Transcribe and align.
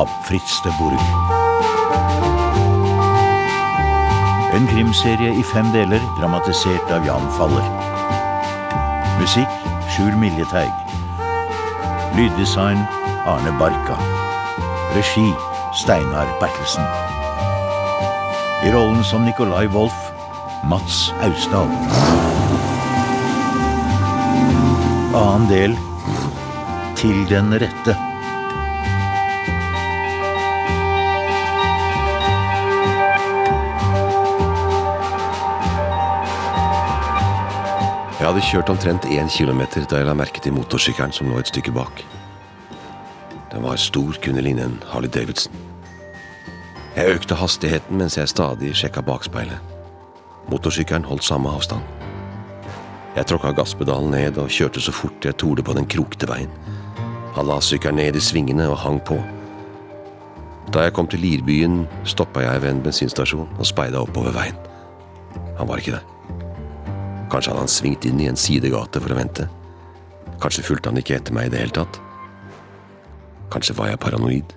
Av 0.00 0.08
Fritz 0.22 0.62
de 0.64 0.70
Burg. 0.78 1.00
En 4.56 4.66
krimserie 4.66 5.34
i 5.36 5.42
fem 5.42 5.68
deler, 5.74 6.00
dramatisert 6.16 6.88
av 6.96 7.04
Jan 7.04 7.26
Faller. 7.36 7.66
Musikk 9.20 9.68
Sjur 9.92 10.16
Miljeteig. 10.16 10.72
Lyddesign 12.16 12.80
Arne 13.28 13.52
Barka. 13.60 14.00
Regi 14.96 15.28
Steinar 15.76 16.32
Bertelsen. 16.40 16.88
I 18.64 18.72
rollen 18.72 19.04
som 19.04 19.28
Nicolai 19.28 19.66
Wolff 19.68 20.12
Mats 20.64 21.10
Austdal. 21.20 21.68
Annen 25.12 25.50
del 25.52 25.76
Til 26.96 27.26
den 27.28 27.52
rette. 27.60 28.09
Jeg 38.30 38.36
hadde 38.36 38.46
kjørt 38.46 38.68
omtrent 38.70 39.06
én 39.10 39.26
kilometer 39.26 39.82
da 39.90 39.98
jeg 39.98 40.06
la 40.06 40.12
merke 40.14 40.38
til 40.38 40.52
motorsykkelen 40.54 41.10
som 41.10 41.26
lå 41.26 41.40
et 41.40 41.48
stykke 41.50 41.72
bak. 41.74 42.04
Den 43.50 43.64
var 43.64 43.80
stor, 43.82 44.14
kunne 44.22 44.44
ligne 44.46 44.68
en 44.68 44.76
Harley 44.86 45.10
Davidson. 45.10 45.50
Jeg 46.94 47.16
økte 47.16 47.34
hastigheten 47.34 47.98
mens 47.98 48.14
jeg 48.20 48.30
stadig 48.30 48.70
sjekka 48.78 49.02
bakspeilet. 49.02 49.58
Motorsykkelen 50.46 51.08
holdt 51.10 51.26
samme 51.26 51.50
avstand. 51.50 51.82
Jeg 53.16 53.26
tråkka 53.26 53.50
gasspedalen 53.58 54.14
ned 54.14 54.38
og 54.38 54.54
kjørte 54.54 54.78
så 54.78 54.94
fort 54.94 55.26
jeg 55.26 55.34
torde 55.42 55.66
på 55.66 55.74
den 55.74 55.90
krokete 55.90 56.30
veien. 56.30 56.54
Han 57.34 57.50
la 57.50 57.58
sykkelen 57.58 57.98
ned 57.98 58.14
i 58.14 58.22
svingene 58.22 58.70
og 58.70 58.78
hang 58.84 59.02
på. 59.10 59.18
Da 60.70 60.86
jeg 60.86 60.94
kom 60.94 61.10
til 61.10 61.26
Lirbyen, 61.26 61.82
stoppa 62.06 62.46
jeg 62.46 62.62
ved 62.62 62.76
en 62.76 62.86
bensinstasjon 62.86 63.58
og 63.58 63.70
speida 63.74 64.06
oppover 64.06 64.38
veien. 64.38 64.64
Han 65.58 65.66
var 65.66 65.82
ikke 65.82 65.98
der. 65.98 66.19
Kanskje 67.30 67.52
hadde 67.52 67.62
han 67.62 67.70
svingt 67.70 68.04
inn 68.08 68.20
i 68.20 68.26
en 68.26 68.38
sidegate 68.38 69.00
for 69.02 69.14
å 69.14 69.18
vente. 69.18 69.44
Kanskje 70.42 70.64
fulgte 70.66 70.90
han 70.90 70.98
ikke 70.98 71.14
etter 71.20 71.34
meg 71.36 71.46
i 71.46 71.52
det 71.52 71.60
hele 71.62 71.74
tatt. 71.76 72.00
Kanskje 73.52 73.76
var 73.78 73.90
jeg 73.92 74.00
paranoid. 74.02 74.54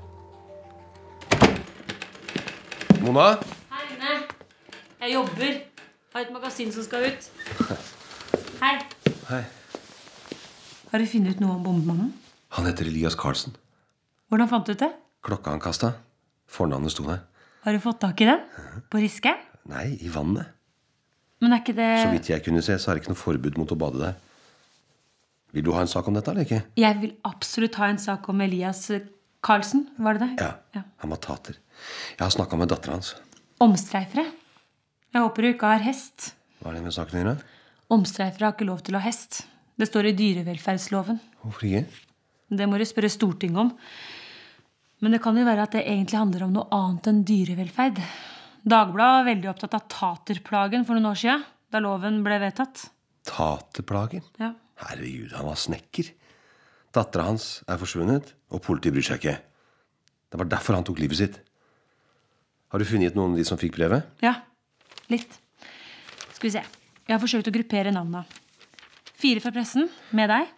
Mona? 3.04 3.28
Hei, 3.74 3.84
Rune. 3.92 4.16
Jeg 5.04 5.14
jobber. 5.14 5.60
Har 6.14 6.26
et 6.26 6.32
magasin 6.34 6.72
som 6.74 6.86
skal 6.86 7.10
ut. 7.10 7.28
Hei. 8.62 8.74
Hei. 9.30 9.44
Har 10.94 11.02
du 11.02 11.10
funnet 11.10 11.36
ut 11.36 11.44
noe 11.44 11.58
om 11.58 11.66
bombemannen? 11.66 12.14
Han 12.58 12.70
heter 12.70 12.90
Elias 12.90 13.18
Carlsen. 13.18 13.56
Hvordan 14.30 14.50
fant 14.50 14.66
du 14.70 14.74
ut 14.74 14.82
det? 14.82 14.92
Klokka 15.26 15.54
han 15.54 15.62
kasta. 15.62 15.96
Fornavnet 16.50 16.94
sto 16.94 17.06
der. 17.10 17.26
Har 17.66 17.74
du 17.74 17.82
fått 17.82 18.02
tak 18.02 18.22
i 18.22 18.30
den? 18.30 18.46
På 18.94 19.02
Riske? 19.02 19.34
Nei, 19.70 19.88
i 20.02 20.10
vannet. 20.14 20.53
Men 21.44 21.56
er 21.58 21.64
ikke 21.64 21.76
det 21.76 21.90
Så 22.00 22.12
vidt 22.14 22.30
jeg 22.32 22.44
kunne 22.46 22.62
se, 22.64 22.78
så 22.80 22.92
er 22.92 22.96
det 22.96 23.04
ikke 23.04 23.12
noe 23.12 23.20
forbud 23.20 23.58
mot 23.60 23.74
å 23.76 23.80
bade 23.80 24.00
der. 24.00 24.16
Vil 25.54 25.66
du 25.68 25.74
ha 25.76 25.84
en 25.84 25.92
sak 25.92 26.08
om 26.10 26.16
dette, 26.16 26.32
eller 26.32 26.48
ikke? 26.48 26.64
Jeg 26.80 26.98
vil 27.02 27.12
absolutt 27.30 27.76
ha 27.82 27.92
en 27.92 28.00
sak 28.02 28.30
om 28.32 28.42
Elias 28.42 28.88
Carlsen. 29.44 29.84
Var 30.02 30.18
det 30.18 30.30
det? 30.40 30.48
Ja. 30.80 30.86
Han 31.04 31.14
var 31.14 31.20
tater. 31.22 31.60
Jeg 32.16 32.24
har 32.24 32.32
snakka 32.34 32.58
med 32.58 32.72
dattera 32.72 32.96
hans. 32.96 33.12
Omstreifere. 33.62 34.26
Jeg 35.14 35.22
håper 35.22 35.46
du 35.46 35.50
ikke 35.52 35.70
har 35.76 35.84
hest. 35.86 36.32
Hva 36.64 36.72
er 36.72 36.80
det 36.80 36.88
med 36.88 36.96
saken 36.96 37.20
å 37.20 37.22
gjøre? 37.22 37.52
Omstreifere 37.94 38.48
har 38.48 38.56
ikke 38.56 38.70
lov 38.72 38.82
til 38.88 38.96
å 38.96 39.04
ha 39.04 39.06
hest. 39.06 39.44
Det 39.78 39.90
står 39.90 40.10
i 40.10 40.18
dyrevelferdsloven. 40.18 41.20
Hvorfor 41.44 41.70
ikke? 41.70 41.86
Det 42.54 42.66
må 42.70 42.80
du 42.80 42.86
spørre 42.88 43.12
Stortinget 43.12 43.62
om. 43.68 43.74
Men 45.04 45.14
det 45.14 45.22
kan 45.22 45.38
jo 45.38 45.46
være 45.46 45.68
at 45.68 45.76
det 45.76 45.84
egentlig 45.84 46.18
handler 46.18 46.48
om 46.48 46.56
noe 46.56 46.70
annet 46.74 47.10
enn 47.12 47.24
dyrevelferd. 47.28 48.00
Dagbladet 48.64 49.20
var 49.20 49.26
veldig 49.28 49.50
opptatt 49.52 49.74
av 49.76 49.88
taterplagen 49.92 50.86
for 50.88 50.96
noen 50.96 51.10
år 51.12 51.20
siden, 51.20 51.42
da 51.74 51.82
loven 51.84 52.22
ble 52.24 52.38
vedtatt. 52.40 52.86
Taterplagen? 53.28 54.24
Ja. 54.40 54.54
Herregud, 54.84 55.34
han 55.36 55.48
var 55.50 55.60
snekker. 55.60 56.14
Dattera 56.94 57.28
hans 57.28 57.48
er 57.68 57.82
forsvunnet, 57.82 58.32
og 58.54 58.64
politiet 58.64 58.96
bryr 58.96 59.08
seg 59.08 59.20
ikke. 59.20 59.36
Det 60.32 60.40
var 60.40 60.50
derfor 60.50 60.78
han 60.78 60.88
tok 60.88 61.02
livet 61.04 61.20
sitt. 61.20 61.36
Har 62.72 62.82
du 62.82 62.88
funnet 62.90 63.18
noen 63.18 63.36
av 63.36 63.42
de 63.42 63.46
som 63.46 63.60
fikk 63.60 63.76
brevet? 63.78 64.08
Ja, 64.24 64.38
litt. 65.12 65.36
Skal 66.34 66.48
vi 66.48 66.56
se. 66.56 66.64
Jeg 67.04 67.14
har 67.14 67.22
forsøkt 67.22 67.52
å 67.52 67.54
gruppere 67.54 67.92
navnene. 67.94 68.24
Fire 69.20 69.44
fra 69.44 69.52
pressen, 69.56 69.90
med 70.16 70.32
deg. 70.32 70.52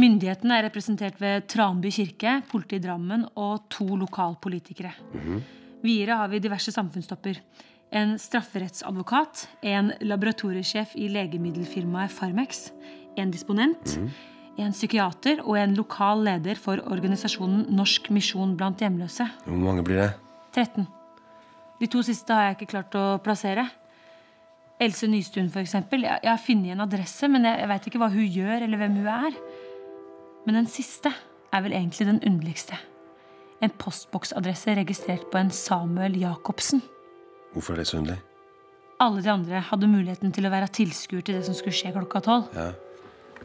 Myndighetene 0.00 0.58
er 0.58 0.66
representert 0.70 1.18
ved 1.20 1.44
Tranby 1.52 1.92
kirke, 1.92 2.38
politiet 2.48 2.80
i 2.80 2.86
Drammen 2.86 3.26
og 3.36 3.68
to 3.72 3.86
lokalpolitikere. 4.00 4.94
Videre 5.82 6.18
har 6.20 6.30
vi 6.30 6.40
diverse 6.42 6.72
samfunnstopper. 6.74 7.40
En 7.92 8.14
strafferettsadvokat, 8.18 9.48
en 9.68 9.92
laboratoriesjef 10.00 10.94
i 10.96 11.10
legemiddelfirmaet 11.12 12.12
Farmex, 12.14 12.70
en 13.20 13.32
disponent, 13.34 13.98
en 14.56 14.72
psykiater 14.72 15.42
og 15.42 15.58
en 15.60 15.74
lokal 15.76 16.24
leder 16.24 16.60
for 16.60 16.80
organisasjonen 16.92 17.66
Norsk 17.74 18.08
misjon 18.14 18.54
blant 18.56 18.80
hjemløse. 18.80 19.26
Hvor 19.44 19.60
mange 19.60 19.84
blir 19.84 20.00
det? 20.00 20.10
13. 20.54 20.86
De 21.82 21.88
to 21.90 22.02
siste 22.06 22.32
har 22.32 22.50
jeg 22.50 22.60
ikke 22.60 22.72
klart 22.76 22.96
å 22.96 23.18
plassere. 23.24 23.66
Else 24.82 25.08
Nystuen, 25.10 25.50
for 25.52 25.62
eksempel. 25.62 26.06
Jeg, 26.06 26.22
jeg 26.22 26.30
har 26.30 26.40
funnet 26.42 26.74
en 26.74 26.84
adresse, 26.86 27.28
men 27.30 27.44
jeg, 27.48 27.58
jeg 27.60 27.70
veit 27.70 27.90
ikke 27.90 28.00
hva 28.02 28.10
hun 28.12 28.32
gjør, 28.38 28.64
eller 28.66 28.80
hvem 28.80 28.96
hun 29.02 29.10
er. 29.12 29.36
Men 30.46 30.62
den 30.62 30.70
siste 30.70 31.12
er 31.52 31.66
vel 31.66 31.76
egentlig 31.76 32.08
den 32.08 32.22
underligste. 32.26 32.78
En 33.62 33.70
postboksadresse 33.78 34.74
registrert 34.74 35.28
på 35.30 35.38
en 35.38 35.50
Samuel 35.54 36.16
Jacobsen. 36.18 36.82
Hvorfor 37.54 37.76
er 37.76 37.82
det 37.82 37.88
så 37.90 38.00
underlig? 38.00 38.18
Alle 39.02 39.22
de 39.22 39.30
andre 39.32 39.60
hadde 39.68 39.90
muligheten 39.90 40.32
til 40.34 40.46
å 40.46 40.50
være 40.52 40.70
tilskuer 40.74 41.22
til 41.26 41.38
det 41.38 41.44
som 41.46 41.54
skulle 41.58 41.74
skje 41.74 41.92
klokka 41.94 42.22
tolv. 42.24 42.48
Ja. 42.56 42.72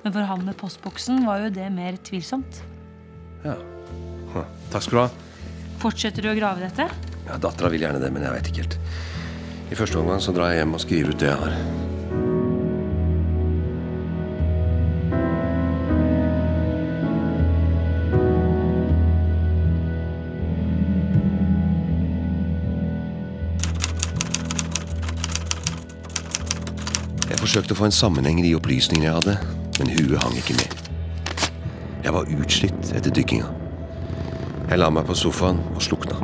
Men 0.03 0.13
for 0.13 0.27
han 0.29 0.43
med 0.45 0.57
postboksen 0.59 1.23
var 1.25 1.41
jo 1.45 1.53
det 1.53 1.67
mer 1.73 1.97
tvilsomt. 2.05 2.61
ja. 3.45 3.57
Hm. 4.27 4.43
Takk 4.73 4.83
skal 4.83 4.97
du 4.97 5.01
ha. 5.05 5.09
Fortsetter 5.79 6.25
du 6.25 6.27
å 6.29 6.35
grave 6.35 6.59
dette? 6.65 6.83
Ja, 7.27 7.37
Dattera 7.41 7.69
vil 7.71 7.81
gjerne 7.85 8.01
det, 8.01 8.09
men 8.11 8.25
jeg 8.25 8.33
veit 8.33 8.49
ikke 8.51 8.63
helt. 8.65 8.75
I 9.71 9.77
første 9.79 9.99
omgang 10.01 10.19
så 10.23 10.33
drar 10.35 10.51
jeg 10.51 10.61
hjem 10.61 10.75
og 10.75 10.81
skriver 10.83 11.13
ut 11.13 11.21
det 11.21 11.29
jeg 11.29 11.39
har. 11.41 11.55
Forsøkte 27.57 27.73
å 27.73 27.81
få 27.81 27.87
en 27.89 27.95
sammenheng 27.95 28.37
i 28.37 28.43
de 28.45 28.55
opplysningene 28.57 29.07
jeg 29.07 29.17
hadde, 29.17 29.37
men 29.79 29.93
huet 29.97 30.19
hang 30.21 30.35
ikke 30.37 30.57
med. 30.59 30.73
Jeg 32.03 32.13
var 32.13 32.29
utslitt 32.29 32.91
etter 32.93 33.09
dykkinga. 33.09 33.47
Jeg 34.67 34.77
la 34.77 34.89
meg 34.93 35.07
på 35.07 35.15
sofaen 35.17 35.63
og 35.73 35.81
slukna 35.81 36.19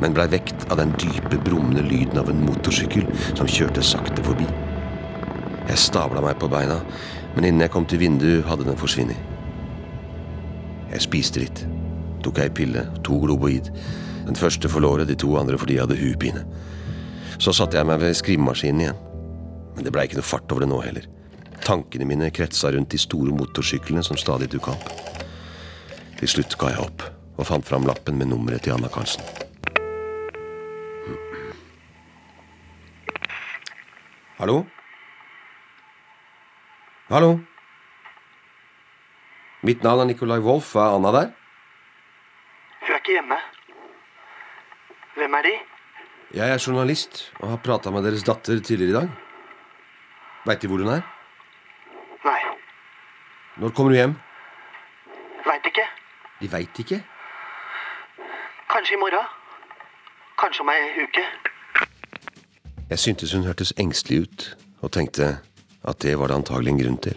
men 0.00 0.14
blei 0.16 0.24
vekt 0.32 0.62
av 0.72 0.78
den 0.80 0.94
dype, 0.96 1.36
brummende 1.44 1.82
lyden 1.84 2.16
av 2.16 2.30
en 2.32 2.38
motorsykkel 2.46 3.04
som 3.36 3.48
kjørte 3.50 3.82
sakte 3.84 4.22
forbi. 4.24 4.46
Jeg 5.68 5.82
stabla 5.82 6.22
meg 6.24 6.38
på 6.40 6.48
beina, 6.48 6.78
men 7.34 7.44
innen 7.44 7.66
jeg 7.66 7.72
kom 7.74 7.84
til 7.84 8.00
vinduet, 8.00 8.46
hadde 8.48 8.64
den 8.64 8.80
forsvunnet. 8.80 9.20
Jeg 10.94 11.04
spiste 11.04 11.42
litt, 11.42 11.66
tok 12.24 12.40
ei 12.40 12.48
pille 12.48 12.86
to 13.04 13.20
Globoid. 13.20 13.68
Den 14.24 14.40
første 14.40 14.72
for 14.72 14.80
låret, 14.80 15.10
de 15.10 15.18
to 15.20 15.34
andre 15.36 15.60
fordi 15.60 15.76
jeg 15.76 15.84
hadde 15.84 16.00
huepine. 16.00 16.46
Så 17.36 17.52
satte 17.56 17.76
jeg 17.76 17.92
meg 17.92 18.00
ved 18.00 18.16
skrivemaskinen 18.16 18.86
igjen. 18.86 19.06
Men 19.76 19.86
det 19.86 19.92
blei 19.94 20.06
ikke 20.08 20.18
noe 20.18 20.26
fart 20.26 20.50
over 20.52 20.64
det 20.64 20.70
nå 20.70 20.80
heller. 20.84 21.06
Tankene 21.64 22.08
mine 22.08 22.30
kretsa 22.34 22.72
rundt 22.72 22.92
de 22.92 22.98
store 23.00 23.34
motorsyklene 23.36 24.02
som 24.04 24.18
stadig 24.18 24.50
dukka 24.52 24.74
opp. 24.74 24.90
Til 26.20 26.28
slutt 26.28 26.56
ga 26.60 26.72
jeg 26.74 26.84
opp 26.84 27.04
og 27.40 27.46
fant 27.48 27.64
fram 27.64 27.86
lappen 27.88 28.18
med 28.20 28.28
nummeret 28.32 28.64
til 28.66 28.74
Anna 28.74 28.90
Karlsen. 28.92 29.24
Hallo? 34.40 34.62
Hallo? 37.10 37.32
Mitt 39.62 39.82
navn 39.84 40.00
er 40.00 40.08
Nicolai 40.08 40.38
Wolff. 40.40 40.74
Er 40.76 40.96
Anna 40.96 41.12
der? 41.12 41.32
Hun 42.80 42.94
er 42.94 43.02
ikke 43.02 43.16
hjemme. 43.18 43.36
Hvem 45.18 45.34
er 45.36 45.48
de? 45.48 45.56
Jeg 46.40 46.54
er 46.54 46.62
journalist 46.62 47.26
og 47.40 47.50
har 47.50 47.60
prata 47.64 47.92
med 47.92 48.06
deres 48.08 48.24
datter 48.24 48.62
tidligere 48.64 48.94
i 48.94 48.98
dag. 49.00 49.19
Veit 50.46 50.62
De 50.62 50.68
hvor 50.68 50.78
hun 50.78 50.88
er? 50.88 51.00
Nei, 52.24 52.40
Når 53.56 53.68
kommer 53.76 53.90
du 53.92 53.96
hjem? 53.96 54.14
veit 55.44 55.66
ikke. 55.66 55.84
De 56.40 56.52
veit 56.52 56.78
ikke. 56.78 57.02
Kanskje 58.72 58.94
i 58.94 59.00
morgen. 59.00 59.26
Kanskje 60.40 60.60
om 60.64 60.68
ei 60.68 61.04
uke. 61.04 61.24
Jeg 62.90 62.98
syntes 62.98 63.32
hun 63.32 63.44
hørtes 63.44 63.72
engstelig 63.76 64.22
ut, 64.22 64.56
og 64.82 64.92
tenkte 64.92 65.38
at 65.84 66.02
det 66.02 66.18
var 66.18 66.26
det 66.26 66.34
antagelig 66.40 66.72
en 66.72 66.80
grunn 66.82 66.98
til. 66.98 67.16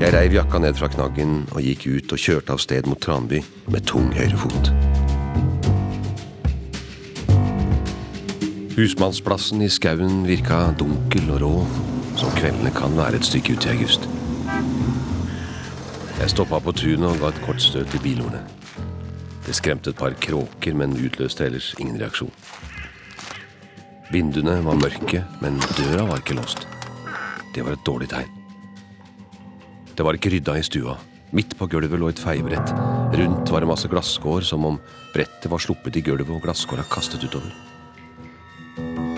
Jeg 0.00 0.12
reiv 0.12 0.32
jakka 0.36 0.58
ned 0.60 0.76
fra 0.76 0.88
knaggen 0.92 1.46
og 1.54 1.62
gikk 1.64 1.86
ut 1.88 2.12
og 2.12 2.20
kjørte 2.20 2.52
av 2.52 2.60
sted 2.60 2.86
mot 2.90 3.00
Tranby 3.00 3.40
med 3.72 3.86
tung 3.88 4.10
høyrefot. 4.14 4.72
Husmannsplassen 8.76 9.62
i 9.64 9.70
skauen 9.72 10.26
virka 10.28 10.58
dunkel 10.76 11.30
og 11.32 11.38
rå, 11.40 11.50
som 12.20 12.28
kveldene 12.36 12.68
kan 12.76 12.92
være 12.92 13.16
et 13.16 13.24
stykke 13.24 13.54
ut 13.56 13.64
i 13.64 13.70
august. 13.72 14.02
Jeg 16.18 16.32
stoppa 16.34 16.58
på 16.60 16.74
tunet 16.76 17.06
og 17.08 17.22
ga 17.22 17.30
et 17.32 17.38
kort 17.46 17.62
støt 17.64 17.88
til 17.94 18.02
bilhornet. 18.04 18.50
Det 19.46 19.54
skremte 19.56 19.94
et 19.94 19.96
par 19.96 20.12
kråker, 20.20 20.76
men 20.76 20.92
utløste 20.92 21.46
ellers 21.46 21.70
ingen 21.80 21.96
reaksjon. 22.02 22.28
Vinduene 24.12 24.58
var 24.66 24.76
mørke, 24.82 25.22
men 25.40 25.56
døra 25.78 26.04
var 26.10 26.20
ikke 26.20 26.36
låst. 26.36 26.66
Det 27.54 27.64
var 27.64 27.78
et 27.78 27.86
dårlig 27.88 28.10
tegn. 28.12 28.34
Det 29.96 30.04
var 30.04 30.18
ikke 30.20 30.34
rydda 30.34 30.58
i 30.60 30.66
stua. 30.68 30.98
Midt 31.32 31.56
på 31.56 31.70
gulvet 31.72 31.96
lå 31.96 32.12
et 32.12 32.20
feiebrett. 32.20 32.76
Rundt 33.16 33.54
var 33.54 33.64
det 33.64 33.72
masse 33.72 33.88
glasskår, 33.88 34.44
som 34.44 34.68
om 34.68 34.76
brettet 35.16 35.48
var 35.48 35.64
sluppet 35.64 35.96
i 35.96 36.04
gulvet 36.04 36.36
og 36.36 36.44
glasskåra 36.44 36.84
kastet 36.92 37.24
utover. 37.24 37.56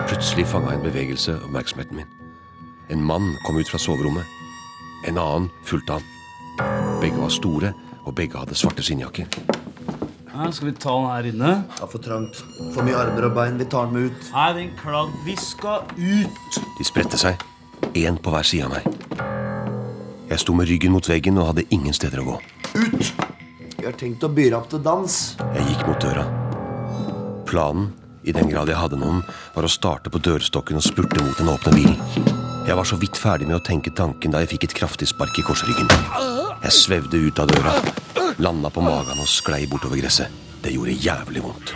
Plutselig 0.09 0.47
fanga 0.49 0.73
en 0.73 0.83
bevegelse 0.83 1.35
oppmerksomheten 1.45 1.97
min. 1.97 2.07
En 2.89 3.05
mann 3.05 3.35
kom 3.45 3.59
ut 3.61 3.69
fra 3.69 3.79
soverommet. 3.79 4.25
En 5.05 5.19
annen 5.21 5.51
fulgte 5.69 5.99
han. 5.99 6.07
Begge 7.03 7.21
var 7.21 7.31
store, 7.31 7.73
og 8.05 8.15
begge 8.17 8.41
hadde 8.41 8.57
svarte 8.57 8.83
skinnjakker. 8.83 9.29
Ja, 10.33 10.49
skal 10.55 10.71
vi 10.71 10.73
ta 10.81 10.95
den 10.97 11.11
her 11.11 11.29
inne? 11.29 11.53
Er 11.83 11.91
for 11.93 12.01
trangt. 12.01 12.41
For 12.73 12.87
mye 12.87 12.97
armer 12.97 13.29
og 13.29 13.37
bein. 13.37 13.61
Vi 13.61 13.69
tar 13.69 13.91
dem 13.91 14.09
ut. 14.09 14.33
Nei, 14.33 14.49
din 14.57 14.73
kladd. 14.81 15.13
Vi 15.27 15.37
skal 15.37 15.85
ut. 15.99 16.59
De 16.79 16.89
spredte 16.89 17.21
seg, 17.21 17.45
én 17.93 18.17
på 18.17 18.33
hver 18.33 18.49
side 18.49 18.65
av 18.65 18.79
meg. 18.79 18.89
Jeg 20.29 20.41
sto 20.41 20.57
med 20.57 20.69
ryggen 20.73 20.97
mot 20.97 21.09
veggen 21.09 21.39
og 21.41 21.53
hadde 21.53 21.69
ingen 21.75 21.93
steder 21.97 22.25
å 22.25 22.29
gå. 22.33 22.41
Ut! 22.79 23.13
Vi 23.79 23.87
har 23.87 23.97
tenkt 23.97 24.25
å 24.25 24.33
byre 24.33 24.59
opp 24.59 24.73
til 24.73 24.81
dans. 24.85 25.23
Jeg 25.55 25.69
gikk 25.69 25.87
mot 25.89 26.01
døra. 26.03 26.25
Planen, 27.49 27.93
i 28.29 28.35
den 28.37 28.51
grad 28.53 28.69
jeg 28.69 28.79
hadde 28.79 28.99
noen, 29.01 29.23
var 29.55 29.67
å 29.67 29.71
starte 29.73 30.13
på 30.13 30.21
dørstokken 30.21 30.79
og 30.79 30.85
spurte 30.85 31.23
mot 31.25 31.39
den 31.41 31.49
åpne 31.51 31.73
bilen. 31.75 32.37
Jeg 32.69 32.77
var 32.77 32.85
så 32.85 32.99
vidt 33.01 33.17
ferdig 33.17 33.47
med 33.49 33.57
å 33.57 33.65
tenke 33.65 33.95
tanken 33.97 34.35
da 34.35 34.43
jeg 34.43 34.53
fikk 34.53 34.69
et 34.69 34.77
kraftig 34.77 35.09
spark 35.09 35.39
i 35.41 35.45
korsryggen. 35.47 35.89
Jeg 36.61 36.75
svevde 36.77 37.21
ut 37.23 37.41
av 37.41 37.49
døra, 37.49 37.73
landa 38.45 38.69
på 38.73 38.85
magen 38.85 39.23
og 39.23 39.31
sklei 39.31 39.63
bortover 39.71 40.03
gresset. 40.03 40.29
Det 40.61 40.75
gjorde 40.75 40.97
jævlig 41.01 41.45
vondt. 41.47 41.73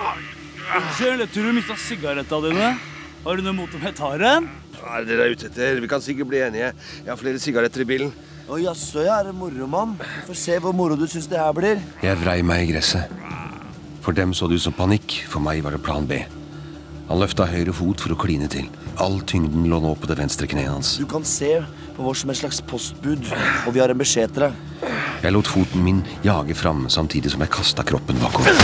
Unnskyld, 0.72 1.22
jeg 1.24 1.30
tror 1.32 1.48
du 1.48 1.56
mista 1.56 1.76
sigaretta 1.80 2.40
dine. 2.44 2.74
Har 3.22 3.38
du 3.38 3.46
noe 3.46 3.56
mot 3.56 3.78
om 3.78 3.86
jeg 3.86 3.96
tar 3.96 4.26
en? 4.26 4.50
Hva 4.82 4.98
er 4.98 5.06
det 5.06 5.14
dere 5.14 5.24
er 5.28 5.36
ute 5.36 5.48
etter? 5.48 5.80
Vi 5.80 5.88
kan 5.88 6.04
sikkert 6.04 6.28
bli 6.32 6.42
enige. 6.42 6.72
Jeg 7.04 7.08
har 7.12 7.20
flere 7.20 7.40
sigaretter 7.40 7.84
i 7.84 7.88
bilen. 7.88 8.12
Å 8.50 8.58
jaså, 8.58 9.04
jeg 9.06 9.14
er 9.14 9.30
en 9.30 9.38
moromann. 9.38 9.94
Vi 10.02 10.26
får 10.32 10.40
se 10.42 10.60
hvor 10.60 10.74
moro 10.76 10.98
du 10.98 11.06
syns 11.08 11.30
det 11.30 11.40
her 11.40 11.54
blir. 11.56 11.80
Jeg 12.02 12.20
vrei 12.20 12.40
meg 12.44 12.66
i 12.66 12.72
gresset. 12.74 13.12
For 14.02 14.16
dem 14.16 14.34
så 14.34 14.50
det 14.50 14.58
ut 14.58 14.66
som 14.66 14.74
panikk, 14.74 15.22
for 15.30 15.44
meg 15.44 15.62
var 15.62 15.76
det 15.76 15.84
plan 15.86 16.08
B. 16.10 16.24
Han 17.08 17.20
løfta 17.20 17.46
høyre 17.50 17.74
fot 17.76 18.02
for 18.04 18.14
å 18.14 18.18
kline 18.18 18.48
til. 18.52 18.68
All 19.02 19.20
tyngden 19.28 19.66
lå 19.70 19.80
nå 19.82 19.94
på 19.98 20.08
det 20.10 20.18
venstre 20.20 20.48
kneet 20.50 20.70
hans. 20.70 20.94
Du 21.00 21.08
kan 21.08 21.24
se 21.26 21.58
på 21.96 22.06
vår 22.06 22.20
som 22.22 22.32
et 22.32 22.40
slags 22.40 22.62
postbud, 22.68 23.26
og 23.66 23.74
vi 23.74 23.82
har 23.82 23.92
en 23.92 24.00
beskjed 24.00 24.34
til 24.36 24.46
deg. 24.46 24.88
Jeg 25.22 25.34
lot 25.34 25.46
foten 25.46 25.84
min 25.84 26.00
jage 26.26 26.56
fram 26.58 26.88
samtidig 26.90 27.34
som 27.34 27.44
jeg 27.44 27.54
kasta 27.54 27.84
kroppen 27.86 28.18
bakover. 28.22 28.58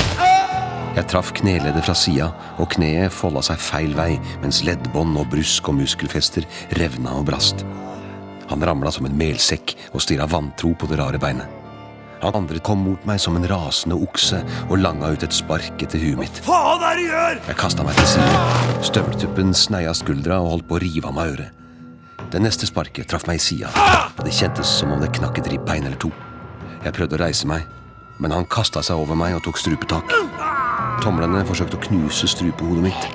Jeg 0.99 1.07
traff 1.13 1.31
kneleddet 1.37 1.85
fra 1.87 1.95
sida, 1.95 2.33
og 2.59 2.73
kneet 2.75 3.15
folda 3.15 3.45
seg 3.47 3.61
feil 3.63 3.93
vei, 3.95 4.17
mens 4.43 4.65
leddbånd 4.67 5.21
og 5.21 5.29
brusk 5.31 5.71
og 5.71 5.79
muskelfester 5.79 6.49
revna 6.81 7.15
og 7.21 7.29
brast. 7.29 7.63
Han 8.49 8.65
ramla 8.65 8.91
som 8.95 9.07
en 9.07 9.19
melsekk 9.19 9.77
og 9.93 10.03
stirra 10.03 10.27
vantro 10.31 10.73
på 10.75 10.89
det 10.91 10.99
rare 10.99 11.21
beinet. 11.23 11.58
Han 12.23 12.35
andre 12.35 12.59
kom 12.59 12.81
mot 12.83 13.05
meg 13.07 13.21
som 13.23 13.37
en 13.39 13.47
rasende 13.47 13.95
okse 13.95 14.41
og 14.67 14.81
langa 14.81 15.13
ut 15.15 15.23
et 15.23 15.35
spark 15.35 15.83
etter 15.85 16.03
huet 16.03 16.19
mitt. 16.19 16.41
Faen 16.47 16.83
er 16.83 16.99
det 16.99 17.05
du 17.05 17.13
gjør?! 17.13 17.41
Jeg 17.47 17.59
kasta 17.61 17.87
meg 17.87 17.99
til 18.01 18.11
side. 18.11 18.41
Støveltuppen 18.89 19.55
sneia 19.55 19.95
skuldra 19.95 20.41
og 20.43 20.51
holdt 20.57 20.69
på 20.69 20.79
å 20.79 20.83
rive 20.83 21.11
av 21.11 21.15
meg 21.15 21.37
øret. 21.37 21.55
Det 22.29 22.43
neste 22.43 22.67
sparket 22.69 23.09
traff 23.09 23.29
meg 23.31 23.39
i 23.39 23.45
sida. 23.45 23.71
Det 24.19 24.35
kjentes 24.35 24.69
som 24.81 24.91
om 24.93 25.01
det 25.01 25.13
knakk 25.17 25.39
et 25.41 25.53
ribbein 25.55 25.87
eller 25.87 26.01
to. 26.03 26.11
Jeg 26.83 26.95
prøvde 26.99 27.17
å 27.17 27.23
reise 27.23 27.49
meg, 27.49 27.65
men 28.19 28.35
han 28.35 28.51
kasta 28.51 28.83
seg 28.85 28.99
over 28.99 29.17
meg 29.17 29.39
og 29.39 29.45
tok 29.47 29.63
strupetak. 29.63 30.13
Tomlene 31.01 31.47
forsøkte 31.47 31.79
å 31.79 31.85
knuse 31.87 32.29
strupehodet 32.29 32.91
mitt. 32.91 33.09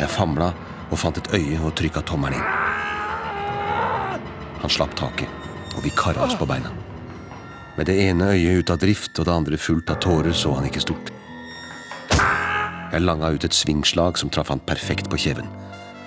Jeg 0.00 0.10
famla 0.10 0.54
og 0.88 0.98
fant 0.98 1.20
et 1.20 1.32
øye 1.36 1.60
og 1.60 1.74
trykka 1.76 2.02
tommelen 2.08 2.40
inn. 2.40 2.50
Han 4.64 4.72
slapp 4.72 4.96
taket, 4.98 5.28
og 5.76 5.84
vi 5.84 5.92
kara 5.94 6.24
oss 6.24 6.34
på 6.38 6.48
beina. 6.48 6.72
Med 7.78 7.86
det 7.86 7.94
ene 8.08 8.32
øyet 8.34 8.64
ute 8.64 8.74
av 8.74 8.80
drift 8.82 9.20
og 9.22 9.28
det 9.28 9.34
andre 9.38 9.58
fullt 9.60 9.92
av 9.94 10.00
tårer 10.02 10.34
så 10.34 10.50
han 10.56 10.66
ikke 10.66 10.82
stort. 10.82 11.12
Jeg 12.88 13.04
langa 13.04 13.30
ut 13.30 13.44
et 13.46 13.54
svingslag 13.54 14.18
som 14.18 14.32
traff 14.34 14.50
han 14.50 14.62
perfekt 14.66 15.06
på 15.12 15.20
kjeven. 15.22 15.46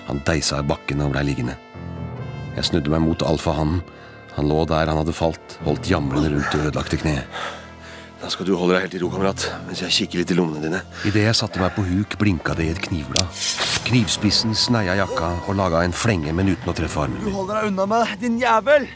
Han 0.09 0.19
deisa 0.27 0.59
i 0.59 0.67
bakken 0.67 0.99
og 1.05 1.13
blei 1.13 1.23
liggende. 1.29 1.55
Jeg 2.57 2.67
snudde 2.67 2.91
meg 2.91 3.05
mot 3.05 3.23
alfahannen. 3.23 3.79
Han 4.35 4.49
lå 4.51 4.65
der 4.67 4.91
han 4.91 4.99
hadde 4.99 5.15
falt, 5.15 5.55
holdt 5.63 5.87
jamrende 5.87 6.33
rundt 6.33 6.51
det 6.51 6.65
ødelagte 6.67 6.99
kneet. 6.99 7.39
Da 8.21 8.29
skal 8.29 8.49
du 8.49 8.51
holde 8.59 8.75
deg 8.75 8.83
helt 8.85 8.97
i 8.99 9.01
ro, 9.01 9.07
kamerat, 9.13 9.47
mens 9.65 9.79
jeg 9.81 9.95
kikker 9.95 10.21
litt 10.21 10.33
i 10.35 10.37
lommene 10.37 10.61
dine. 10.61 10.83
Idet 11.07 11.23
jeg 11.23 11.39
satte 11.39 11.63
meg 11.63 11.71
på 11.77 11.85
huk, 11.87 12.19
blinka 12.19 12.53
det 12.57 12.67
i 12.67 12.73
et 12.75 12.83
knivblad. 12.83 13.31
Knivspissen 13.87 14.53
sneia 14.59 14.97
jakka 14.99 15.31
og 15.47 15.55
laga 15.57 15.85
en 15.87 15.95
flenge, 15.95 16.35
men 16.35 16.51
uten 16.51 16.69
å 16.69 16.75
treffe 16.77 17.07
armen 17.07 17.23
Du 17.23 17.31
holder 17.31 17.61
deg 17.61 17.71
unna 17.71 17.87
meg, 17.95 18.13
din 18.21 18.37
jævel! 18.43 18.91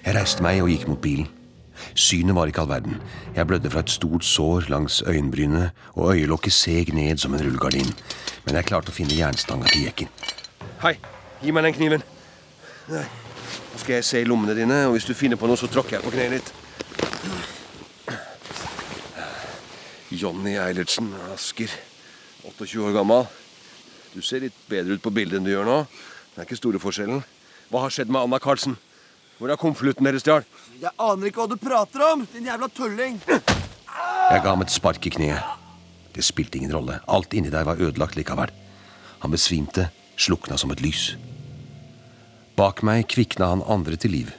Jeg 0.00 0.16
reiste 0.16 0.46
meg 0.46 0.62
og 0.62 0.70
gikk 0.72 0.88
mot 0.88 1.02
bilen. 1.02 1.28
Synet 1.94 2.36
var 2.36 2.50
ikke 2.50 2.64
all 2.64 2.70
verden. 2.70 3.00
Jeg 3.36 3.46
blødde 3.46 3.70
fra 3.70 3.84
et 3.84 3.90
stort 3.90 4.24
sår 4.24 4.68
langs 4.72 5.02
øyenbrynet, 5.06 5.70
og 5.94 6.14
øyelokket 6.14 6.52
seg 6.52 6.94
ned 6.94 7.18
som 7.22 7.34
en 7.34 7.44
rullegardin. 7.44 7.92
Men 8.46 8.60
jeg 8.60 8.68
klarte 8.70 8.92
å 8.92 8.96
finne 8.96 9.16
jernstanga 9.16 9.68
til 9.72 9.88
jekken. 9.88 10.08
Hei, 10.84 10.96
gi 11.42 11.52
meg 11.52 11.68
den 11.68 11.76
kniven. 11.76 12.06
Nei. 12.90 13.04
Nå 13.70 13.78
skal 13.78 13.98
jeg 13.98 14.06
se 14.06 14.20
i 14.22 14.26
lommene 14.26 14.56
dine, 14.58 14.84
og 14.88 14.96
hvis 14.96 15.06
du 15.06 15.14
finner 15.14 15.38
på 15.38 15.46
noe, 15.50 15.58
så 15.58 15.70
tråkker 15.70 15.98
jeg 15.98 16.06
på 16.06 16.14
kneet 16.14 16.38
ditt. 16.38 16.52
Jonny 20.10 20.56
Eilertsen, 20.58 21.12
Asker. 21.34 21.70
28 22.42 22.82
år 22.82 22.96
gammel. 22.96 23.28
Du 24.10 24.18
ser 24.26 24.42
litt 24.42 24.56
bedre 24.68 24.96
ut 24.96 25.04
på 25.04 25.12
bildet 25.14 25.38
enn 25.38 25.46
du 25.46 25.52
gjør 25.52 25.68
nå. 25.68 25.76
Det 26.32 26.42
er 26.42 26.48
ikke 26.48 26.58
store 26.58 26.80
forskjellen. 26.82 27.22
Hva 27.70 27.84
har 27.84 27.94
skjedd 27.94 28.10
med 28.10 28.24
Anna 28.24 28.40
Karlsen? 28.42 28.74
Hvor 29.40 29.48
er 29.48 29.56
konvolutten 29.56 30.04
dere 30.04 30.20
stjal? 30.20 30.44
Jeg 30.82 30.92
aner 31.00 31.30
ikke 31.30 31.40
hva 31.40 31.48
du 31.48 31.56
prater 31.56 32.02
om, 32.10 32.26
din 32.28 32.44
jævla 32.44 32.66
tulling! 32.76 33.16
Jeg 33.24 34.42
ga 34.44 34.52
ham 34.52 34.60
et 34.60 34.72
spark 34.72 35.06
i 35.08 35.12
kneet. 35.14 35.56
Det 36.12 36.24
spilte 36.26 36.58
ingen 36.58 36.74
rolle. 36.76 36.98
Alt 37.08 37.32
inni 37.32 37.48
der 37.48 37.64
var 37.64 37.80
ødelagt 37.80 38.18
likevel. 38.18 38.52
Han 39.24 39.32
besvimte, 39.32 39.88
slukna 40.20 40.58
som 40.60 40.74
et 40.74 40.84
lys. 40.84 41.14
Bak 42.60 42.84
meg 42.84 43.08
kvikna 43.08 43.48
han 43.54 43.64
andre 43.64 43.96
til 43.96 44.12
liv. 44.12 44.36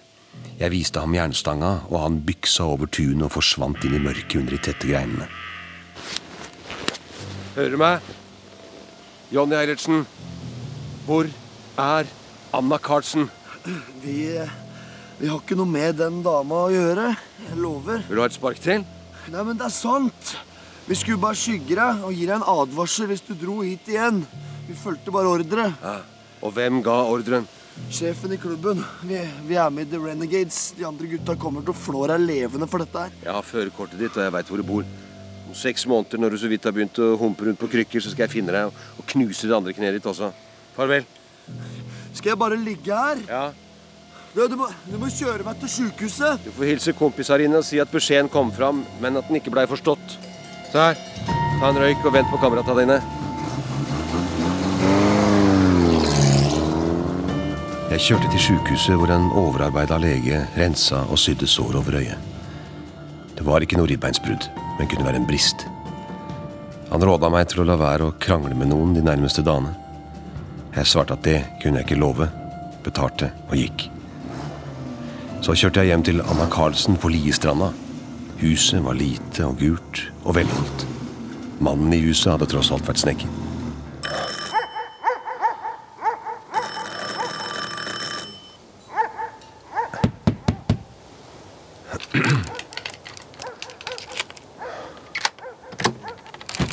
Jeg 0.61 0.69
viste 0.75 1.01
ham 1.01 1.17
jernstanga, 1.17 1.73
og 1.89 1.97
han 2.03 2.21
byksa 2.21 2.69
over 2.69 2.85
tunet 2.85 3.25
og 3.25 3.33
forsvant 3.39 3.81
inn 3.87 3.97
i 3.97 4.05
mørket 4.05 4.37
under 4.43 4.53
de 4.53 4.61
tette 4.69 4.85
greinene. 4.85 5.25
Hører 7.55 7.73
du 7.73 7.81
meg? 7.81 8.11
Jonny 9.33 9.57
Eilertsen. 9.57 10.05
Hvor 11.07 11.25
er 11.81 12.09
Anna 12.53 12.77
Carlsen? 12.77 13.31
Vi, 14.05 14.29
vi 15.21 15.29
har 15.29 15.37
ikke 15.37 15.53
noe 15.53 15.69
med 15.69 15.99
den 15.99 16.23
dama 16.25 16.63
å 16.65 16.69
gjøre. 16.73 17.11
Jeg 17.45 17.57
lover. 17.61 17.99
Vil 18.07 18.17
du 18.17 18.21
ha 18.23 18.25
et 18.25 18.33
spark 18.33 18.57
til? 18.61 18.81
Nei, 19.29 19.43
men 19.45 19.59
det 19.59 19.67
er 19.67 19.73
sant. 19.75 20.31
Vi 20.87 20.97
skulle 20.97 21.21
bare 21.21 21.37
skygge 21.37 21.77
deg 21.77 22.01
og 22.07 22.15
gi 22.17 22.25
deg 22.25 22.39
en 22.39 22.47
advarsel 22.55 23.11
hvis 23.11 23.21
du 23.27 23.35
dro 23.37 23.59
hit 23.61 23.85
igjen. 23.91 24.23
Vi 24.65 24.73
fulgte 24.81 25.13
bare 25.13 25.29
ordre. 25.29 25.67
Ja. 25.77 25.99
Og 26.41 26.55
hvem 26.55 26.81
ga 26.81 27.03
ordren? 27.05 27.45
Sjefen 27.93 28.33
i 28.33 28.39
klubben. 28.41 28.81
Vi, 29.05 29.21
vi 29.45 29.61
er 29.61 29.69
med 29.69 29.85
i 29.85 29.93
The 29.93 30.01
Renegades. 30.01 30.59
De 30.79 30.89
andre 30.89 31.13
gutta 31.13 31.37
kommer 31.39 31.61
til 31.61 31.75
å 31.75 31.77
flå 31.77 32.03
deg 32.09 32.25
levende 32.25 32.65
for 32.71 32.81
dette 32.81 33.05
her. 33.05 33.15
Jeg 33.21 33.35
har 33.37 33.45
førerkortet 33.45 34.01
ditt, 34.01 34.17
og 34.17 34.25
jeg 34.25 34.33
veit 34.39 34.49
hvor 34.49 34.65
du 34.65 34.67
bor. 34.73 34.91
Om 35.45 35.57
seks 35.61 35.85
måneder, 35.85 36.25
når 36.25 36.33
du 36.33 36.41
så 36.41 36.49
vidt 36.49 36.65
har 36.65 36.73
begynt 36.73 36.97
å 36.97 37.13
humpe 37.21 37.45
rundt 37.45 37.61
på 37.61 37.69
krykker, 37.69 38.01
så 38.01 38.09
skal 38.09 38.25
jeg 38.25 38.39
finne 38.39 38.57
deg 38.57 38.73
og, 38.73 39.05
knuse 39.13 39.45
det 39.45 39.57
andre 39.57 39.77
kneet 39.77 39.99
ditt 39.99 40.09
også. 40.09 40.33
Farvel. 40.73 41.05
Skal 42.09 42.33
jeg 42.33 42.41
bare 42.41 42.57
ligge 42.57 42.95
her? 42.95 43.21
Ja. 43.29 43.49
Du, 44.31 44.45
du, 44.47 44.55
må, 44.55 44.69
du 44.87 44.95
må 44.95 45.09
kjøre 45.11 45.43
meg 45.43 45.57
til 45.59 45.71
sjukehuset. 45.73 46.45
Du 46.45 46.53
får 46.55 46.69
hilse 46.69 46.93
kompiser 46.95 47.43
inne 47.43 47.59
og 47.59 47.67
si 47.67 47.81
at 47.83 47.91
beskjeden 47.91 48.31
kom 48.31 48.53
fram, 48.55 48.85
men 49.03 49.19
at 49.19 49.27
den 49.27 49.41
ikke 49.41 49.51
blei 49.51 49.65
forstått. 49.67 50.15
Se 50.71 50.85
her. 50.85 51.01
Ta 51.59 51.67
en 51.67 51.79
røyk 51.81 52.05
og 52.07 52.15
vent 52.15 52.31
på 52.31 52.39
kamerata 52.39 52.77
dine. 52.79 53.01
Jeg 57.91 58.05
kjørte 58.07 58.31
til 58.31 58.45
sjukehuset 58.47 58.95
hvor 58.95 59.11
en 59.11 59.27
overarbeida 59.35 59.99
lege 59.99 60.45
rensa 60.55 61.03
og 61.11 61.19
sydde 61.19 61.51
sår 61.51 61.75
over 61.83 61.99
øyet. 61.99 62.31
Det 63.35 63.43
var 63.43 63.65
ikke 63.65 63.75
noe 63.75 63.91
ribbeinsbrudd, 63.91 64.47
men 64.79 64.87
kunne 64.87 65.11
være 65.11 65.19
en 65.19 65.27
brist. 65.27 65.67
Han 66.87 67.03
råda 67.03 67.27
meg 67.33 67.51
til 67.51 67.65
å 67.65 67.67
la 67.67 67.75
være 67.79 68.07
å 68.07 68.15
krangle 68.23 68.55
med 68.55 68.71
noen 68.71 68.95
de 68.95 69.03
nærmeste 69.03 69.43
dagene. 69.43 69.75
Jeg 70.71 70.87
svarte 70.87 71.19
at 71.19 71.27
det 71.27 71.41
kunne 71.59 71.81
jeg 71.81 71.91
ikke 71.91 71.99
love, 71.99 72.31
betalte 72.85 73.35
og 73.49 73.59
gikk. 73.59 73.90
Så 75.41 75.55
kjørte 75.57 75.81
jeg 75.81 75.89
hjem 75.89 76.03
til 76.05 76.19
Anna 76.21 76.45
Carlsen 76.53 76.99
på 77.01 77.09
Liestranda. 77.09 77.71
Huset 78.43 78.83
var 78.85 78.93
lite 78.93 79.47
og 79.47 79.55
gult 79.57 80.01
og 80.21 80.35
velholdt. 80.37 80.83
Mannen 81.65 81.95
i 81.97 82.01
huset 82.03 82.29
hadde 82.29 82.45
tross 82.51 82.69
alt 82.69 82.85
vært 82.85 83.01
snekker. 83.01 83.25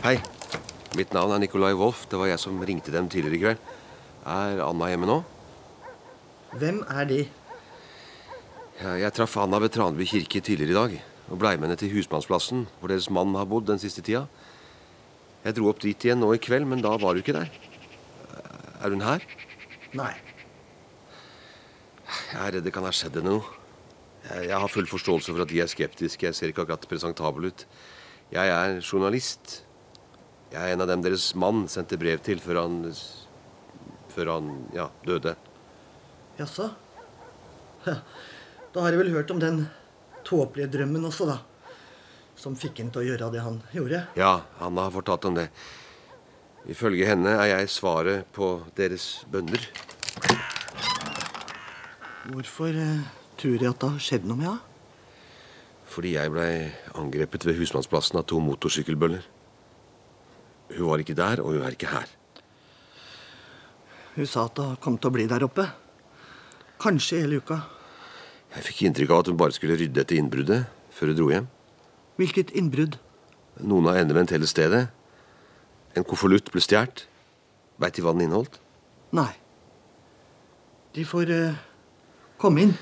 Hei. 0.04 0.18
Mitt 0.92 1.16
navn 1.16 1.32
er 1.32 1.40
Nicolai 1.40 1.72
Wolff. 1.72 2.04
Det 2.12 2.20
var 2.20 2.28
jeg 2.28 2.44
som 2.44 2.60
ringte 2.60 2.92
dem 2.92 3.08
tidligere 3.08 3.40
i 3.40 3.44
kveld. 3.46 3.75
Er 4.28 4.64
Anna 4.68 4.92
hjemme 4.92 5.08
nå? 5.08 5.22
Hvem 6.52 6.84
er 6.92 7.08
de? 7.08 7.22
Jeg 8.78 9.11
traff 9.11 9.32
Anna 9.42 9.58
ved 9.58 9.73
Tranby 9.75 10.04
kirke 10.06 10.38
tidligere 10.38 10.70
i 10.70 10.76
dag 10.76 10.92
og 11.32 11.40
blei 11.42 11.56
med 11.58 11.66
henne 11.66 11.78
til 11.80 11.90
husmannsplassen, 11.90 12.68
hvor 12.78 12.92
deres 12.92 13.08
mann 13.11 13.35
har 13.35 13.49
bodd 13.50 13.66
den 13.66 13.80
siste 13.82 14.04
tida. 14.06 14.28
Jeg 15.42 15.56
dro 15.56 15.66
opp 15.73 15.80
dit 15.82 16.04
igjen 16.06 16.20
nå 16.23 16.30
i 16.37 16.38
kveld, 16.38 16.62
men 16.70 16.85
da 16.85 16.92
var 16.94 17.16
du 17.16 17.20
ikke 17.20 17.35
der. 17.35 17.50
Er 18.78 18.94
hun 18.94 19.02
her? 19.02 19.25
Nei. 19.99 20.12
Jeg 22.30 22.38
er 22.38 22.54
redd 22.54 22.68
det 22.68 22.73
kan 22.76 22.87
ha 22.87 22.92
skjedd 22.94 23.18
henne 23.18 23.35
noe. 23.35 23.56
Jeg, 24.28 24.47
jeg 24.52 24.62
har 24.62 24.70
full 24.70 24.88
forståelse 24.88 25.35
for 25.35 25.42
at 25.42 25.50
de 25.50 25.58
er 25.64 25.73
skeptiske. 25.75 26.28
Jeg 26.30 26.38
ser 26.38 26.52
ikke 26.52 26.62
akkurat 26.62 26.87
presentabel 26.88 27.50
ut. 27.50 27.66
Jeg 28.30 28.54
er 28.54 28.78
journalist. 28.78 29.62
Jeg 30.52 30.62
er 30.62 30.76
en 30.76 30.87
av 30.87 30.92
dem 30.92 31.02
deres 31.02 31.32
mann 31.35 31.66
sendte 31.66 31.99
brev 32.00 32.23
til 32.23 32.38
før 32.44 32.62
han 32.62 32.80
Før 34.14 34.32
han 34.37 34.54
ja, 34.75 34.87
døde. 35.06 35.35
Jaså? 36.38 36.70
Da 38.78 38.85
har 38.85 38.94
jeg 38.94 39.00
vel 39.00 39.08
hørt 39.11 39.30
om 39.35 39.40
den 39.42 39.56
tåpelige 40.23 40.68
drømmen 40.70 41.02
også, 41.08 41.25
da. 41.26 41.40
Som 42.38 42.54
fikk 42.54 42.76
henne 42.78 42.92
til 42.94 43.00
å 43.00 43.06
gjøre 43.08 43.28
det 43.35 43.40
han 43.42 43.56
gjorde. 43.75 44.04
Ja, 44.14 44.44
Anna 44.62 44.85
har 44.87 44.92
fortalt 44.94 45.25
om 45.26 45.35
det. 45.35 45.49
Ifølge 46.70 47.08
henne 47.08 47.32
er 47.40 47.49
jeg 47.56 47.73
svaret 47.75 48.28
på 48.37 48.52
deres 48.78 49.25
bønner. 49.32 49.64
Hvorfor 52.28 52.78
eh, 52.78 53.00
tror 53.40 53.56
jeg 53.56 53.66
at 53.66 53.82
det 53.82 53.90
har 53.97 54.04
skjedd 54.06 54.28
noe 54.30 54.38
med 54.38 54.47
henne? 54.47 55.08
Fordi 55.90 56.12
jeg 56.14 56.32
blei 56.37 56.52
angrepet 57.02 57.47
ved 57.49 57.58
husmannsplassen 57.58 58.20
av 58.20 58.28
to 58.30 58.38
motorsykkelbøller. 58.47 59.25
Hun 60.76 60.85
var 60.92 61.02
ikke 61.02 61.16
der, 61.18 61.42
og 61.42 61.56
hun 61.56 61.66
er 61.66 61.75
ikke 61.75 61.90
her. 61.97 62.14
Hun 64.14 64.30
sa 64.30 64.47
at 64.47 64.62
hun 64.62 64.78
kom 64.87 65.00
til 65.02 65.11
å 65.11 65.16
bli 65.18 65.26
der 65.35 65.49
oppe. 65.49 65.66
Kanskje 66.78 67.25
hele 67.25 67.42
uka. 67.42 67.58
Jeg 68.54 68.64
fikk 68.64 68.82
inntrykk 68.88 69.12
av 69.12 69.22
at 69.22 69.30
hun 69.30 69.40
bare 69.40 69.54
skulle 69.56 69.76
rydde 69.78 70.00
etter 70.02 70.16
innbruddet 70.16 70.68
før 70.94 71.12
hun 71.12 71.18
dro 71.18 71.28
hjem. 71.32 71.48
Hvilket 72.18 72.54
innbrudd? 72.56 72.96
Noen 73.60 73.90
har 73.90 74.00
endevendt 74.00 74.32
hele 74.34 74.48
stedet. 74.48 74.88
En 75.94 76.06
konvolutt 76.06 76.50
ble 76.54 76.62
stjålet. 76.64 77.04
Veit 77.78 77.94
de 77.94 78.02
hva 78.02 78.14
den 78.14 78.24
inneholdt? 78.26 78.58
Nei. 79.14 79.30
De 80.96 81.04
får 81.06 81.30
uh, 81.30 81.58
komme 82.40 82.64
inn. 82.66 82.74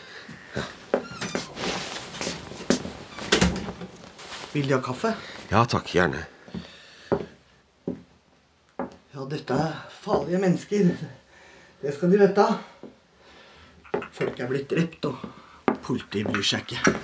Vil 4.55 4.71
de 4.71 4.73
ha 4.73 4.81
kaffe? 4.81 5.13
Ja 5.51 5.67
takk, 5.69 5.91
gjerne. 5.93 6.23
Ja, 9.13 9.25
dette 9.29 9.59
er 9.67 9.75
farlige 10.01 10.41
mennesker. 10.41 10.95
Det 11.83 11.93
skal 11.93 12.15
de 12.15 12.23
vite. 12.23 12.47
Folk 14.17 14.41
er 14.41 14.49
blitt 14.49 14.71
drept, 14.73 15.05
og 15.11 15.21
politiet 15.87 16.27
bryr 16.27 16.47
seg 16.47 16.67
ikke. 16.67 16.95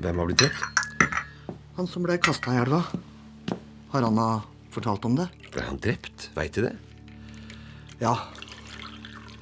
Hvem 0.00 0.20
har 0.20 0.28
blitt 0.28 0.42
drept? 0.44 1.52
Han 1.76 1.88
som 1.90 2.04
ble 2.06 2.16
kasta 2.22 2.54
i 2.54 2.60
elva. 2.62 2.80
Har 3.92 4.06
Anna 4.06 4.28
fortalt 4.72 5.04
om 5.08 5.16
det? 5.18 5.26
Ble 5.52 5.64
han 5.66 5.80
drept? 5.82 6.30
Veit 6.36 6.56
de 6.56 6.64
det? 6.68 6.74
Ja. 8.00 8.14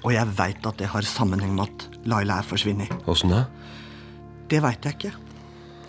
Og 0.05 0.11
jeg 0.15 0.35
veit 0.37 0.67
at 0.67 0.81
det 0.81 0.91
har 0.91 1.07
sammenheng 1.07 1.55
med 1.57 1.69
at 1.69 1.87
Laila 2.11 2.41
er 2.43 2.49
forsvunnet. 2.49 2.91
Åssen 3.11 3.33
da? 3.33 3.45
Det 4.51 4.61
veit 4.63 4.85
jeg 4.85 4.99
ikke. 4.99 5.15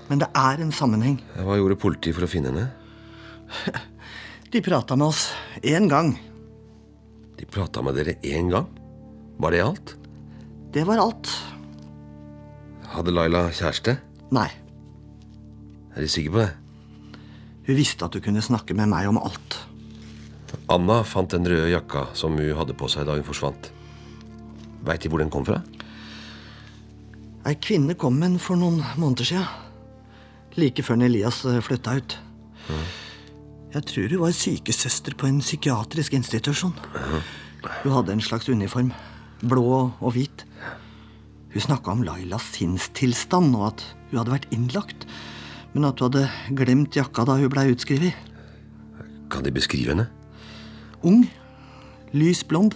Men 0.09 0.21
det 0.21 0.29
er 0.37 0.61
en 0.61 0.73
sammenheng. 0.73 1.17
Hva 1.41 1.57
gjorde 1.57 1.79
politiet 1.81 2.15
for 2.17 2.27
å 2.27 2.29
finne 2.29 2.53
henne? 2.53 2.69
De 4.53 4.61
prata 4.63 4.95
med 4.95 5.09
oss 5.09 5.27
én 5.65 5.89
gang. 5.91 6.13
De 7.35 7.47
prata 7.49 7.81
med 7.83 7.97
dere 7.97 8.15
én 8.23 8.47
gang? 8.53 8.69
Var 9.41 9.51
det 9.51 9.65
alt? 9.65 9.95
Det 10.71 10.85
var 10.87 11.01
alt. 11.01 11.33
Hadde 12.95 13.11
Laila 13.11 13.49
kjæreste? 13.51 13.97
Nei. 14.35 14.47
Er 15.95 16.03
du 16.03 16.11
sikre 16.11 16.31
på 16.31 16.41
det? 16.43 16.51
Hun 17.67 17.79
visste 17.79 18.05
at 18.07 18.15
hun 18.15 18.23
kunne 18.23 18.43
snakke 18.45 18.75
med 18.77 18.87
meg 18.91 19.09
om 19.09 19.19
alt. 19.19 19.57
Anna 20.71 21.01
fant 21.03 21.33
den 21.33 21.47
røde 21.49 21.71
jakka 21.73 22.07
som 22.15 22.37
hun 22.39 22.55
hadde 22.55 22.75
på 22.77 22.87
seg 22.91 23.07
da 23.07 23.17
hun 23.17 23.27
forsvant. 23.27 23.71
Veit 24.85 25.03
De 25.03 25.09
hvor 25.11 25.19
den 25.19 25.33
kom 25.33 25.45
fra? 25.47 25.59
Ei 27.45 27.57
kvinne 27.61 27.97
kom 27.99 28.15
med 28.17 28.35
den 28.35 28.41
for 28.41 28.57
noen 28.57 28.79
måneder 28.97 29.27
sia. 29.27 29.43
Like 30.55 30.85
før 30.85 31.03
Elias 31.03 31.43
eh, 31.45 31.59
flytta 31.61 31.97
ut. 31.99 32.15
Jeg 33.75 33.85
tror 33.91 34.13
hun 34.15 34.23
var 34.23 34.33
sykesøster 34.33 35.17
på 35.19 35.27
en 35.27 35.41
psykiatrisk 35.43 36.15
institusjon. 36.15 36.73
Hun 37.83 37.91
hadde 37.91 38.15
en 38.15 38.23
slags 38.23 38.47
uniform. 38.49 38.93
Blå 39.43 39.91
og 39.99 40.15
hvit. 40.15 40.45
Hun 41.55 41.63
snakka 41.63 41.93
om 41.93 42.01
Lailas 42.03 42.49
sinnstilstand 42.51 43.55
og 43.55 43.69
at 43.69 43.83
hun 44.09 44.17
hadde 44.19 44.33
vært 44.33 44.49
innlagt. 44.51 45.05
Men 45.71 45.87
at 45.87 46.01
hun 46.03 46.11
hadde 46.11 46.57
glemt 46.59 46.97
jakka 46.99 47.23
da 47.23 47.37
hun 47.39 47.51
blei 47.53 47.69
utskrevet. 47.71 48.11
Kan 49.31 49.47
De 49.47 49.55
beskrive 49.55 49.93
henne? 49.93 50.09
Ung. 51.07 51.23
Lys 52.11 52.43
blond. 52.43 52.75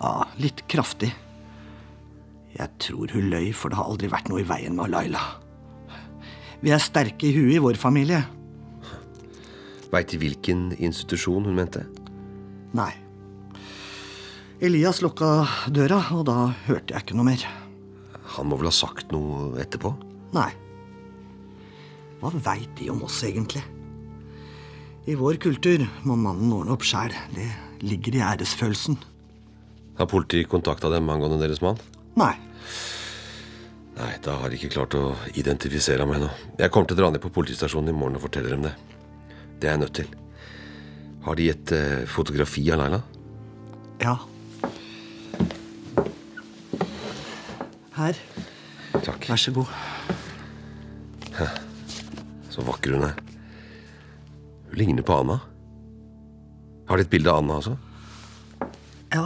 Ja, 0.00 0.24
litt 0.40 0.64
kraftig. 0.72 1.12
Jeg 2.56 2.68
tror 2.80 3.12
hun 3.12 3.28
løy, 3.28 3.52
for 3.52 3.68
det 3.68 3.76
har 3.76 3.92
aldri 3.92 4.08
vært 4.12 4.32
noe 4.32 4.40
i 4.40 4.48
veien 4.48 4.76
med 4.76 4.92
Laila. 4.92 5.20
Vi 6.64 6.72
er 6.72 6.80
sterke 6.80 7.28
i 7.28 7.36
huet 7.36 7.58
i 7.58 7.62
vår 7.62 7.76
familie. 7.76 8.24
Veit 9.92 10.08
De 10.08 10.16
hvilken 10.16 10.70
institusjon 10.80 11.44
hun 11.44 11.60
mente? 11.60 11.84
Nei. 12.72 12.92
Elias 14.64 15.02
lukka 15.04 15.42
døra, 15.68 16.06
og 16.16 16.24
da 16.30 16.54
hørte 16.70 16.96
jeg 16.96 17.04
ikke 17.04 17.20
noe 17.20 17.34
mer. 17.34 17.52
Han 18.36 18.48
må 18.48 18.58
vel 18.60 18.70
ha 18.70 18.74
sagt 18.74 19.12
noe 19.12 19.52
etterpå? 19.62 19.92
Nei. 20.36 20.50
Hva 22.22 22.30
veit 22.32 22.70
de 22.78 22.88
om 22.92 23.02
oss, 23.04 23.20
egentlig? 23.26 23.62
I 25.10 25.16
vår 25.18 25.40
kultur 25.42 25.82
må 26.06 26.14
mannen 26.14 26.52
ordne 26.54 26.76
opp 26.76 26.84
sjæl. 26.86 27.14
Det 27.34 27.48
ligger 27.82 28.16
i 28.16 28.22
æresfølelsen. 28.22 29.00
Har 29.98 30.08
politiet 30.08 30.48
kontakta 30.50 30.90
dem 30.92 31.10
angående 31.10 31.40
deres 31.42 31.60
mann? 31.64 31.80
Nei. 32.16 32.32
Nei, 33.98 34.12
da 34.24 34.38
har 34.40 34.48
de 34.48 34.56
ikke 34.56 34.72
klart 34.72 34.94
å 34.96 35.12
identifisere 35.36 36.06
ham 36.06 36.14
ennå. 36.14 36.30
Jeg 36.58 36.72
kommer 36.72 36.88
til 36.88 36.96
å 36.96 37.02
dra 37.02 37.10
ned 37.12 37.22
på 37.24 37.32
politistasjonen 37.34 37.92
i 37.92 37.96
morgen 37.96 38.16
og 38.16 38.24
fortelle 38.24 38.54
dem 38.54 38.64
det. 38.64 38.72
Det 39.60 39.68
er 39.68 39.76
jeg 39.76 39.82
nødt 39.82 39.98
til. 39.98 40.14
Har 41.26 41.38
de 41.38 41.48
et 41.52 41.72
eh, 41.76 42.04
fotografi 42.10 42.64
av 42.72 42.80
Laila? 42.80 43.02
Ja. 44.02 44.16
Her. 47.96 48.18
Takk. 49.02 49.28
Vær 49.28 49.40
så 49.40 49.52
god. 49.52 49.70
Så 52.52 52.60
vakker 52.66 52.92
hun 52.92 53.06
er. 53.06 53.16
Hun 54.68 54.76
ligner 54.76 55.04
på 55.06 55.16
Anna. 55.16 55.38
Har 56.88 57.00
de 57.00 57.06
et 57.06 57.12
bilde 57.12 57.32
av 57.32 57.40
Anna 57.40 57.56
også? 57.60 57.76
Ja. 59.12 59.24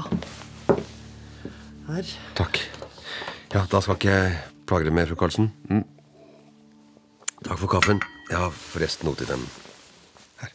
Her. 1.88 2.12
Takk. 2.38 2.61
Ja, 3.54 3.64
da 3.70 3.80
skal 3.82 3.99
ikke 3.99 4.14
jeg 4.14 4.37
plage 4.68 4.87
deg 4.87 4.94
mer, 4.94 5.11
fru 5.11 5.18
Karlsen. 5.18 5.50
Mm. 5.70 5.82
Takk 7.42 7.58
for 7.62 7.70
kaffen. 7.70 8.02
Jeg 8.30 8.38
har 8.38 8.54
forresten 8.54 9.11
noe 9.11 9.18
til 9.18 9.30
dem. 9.30 9.42
Her. 10.42 10.54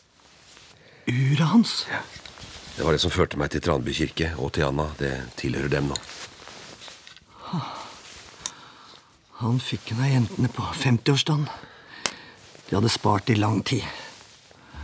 Uret 1.11 1.47
hans. 1.51 1.75
Ja. 1.91 2.01
Det 2.77 2.87
var 2.87 2.95
det 2.95 3.03
som 3.03 3.11
førte 3.11 3.39
meg 3.39 3.51
til 3.51 3.63
Tranby 3.63 3.95
kirke 3.95 4.31
og 4.39 4.55
til 4.55 4.67
Anna. 4.67 4.87
Det 4.99 5.11
tilhører 5.39 5.71
dem 5.71 5.91
nå. 5.91 5.99
Han 9.41 9.57
fikk 9.57 9.95
en 9.95 10.01
av 10.05 10.09
jentene 10.11 10.49
på 10.53 10.61
50-årsdagen. 10.77 11.47
De 12.67 12.75
hadde 12.75 12.91
spart 12.93 13.31
i 13.33 13.35
lang 13.39 13.63
tid. 13.65 13.81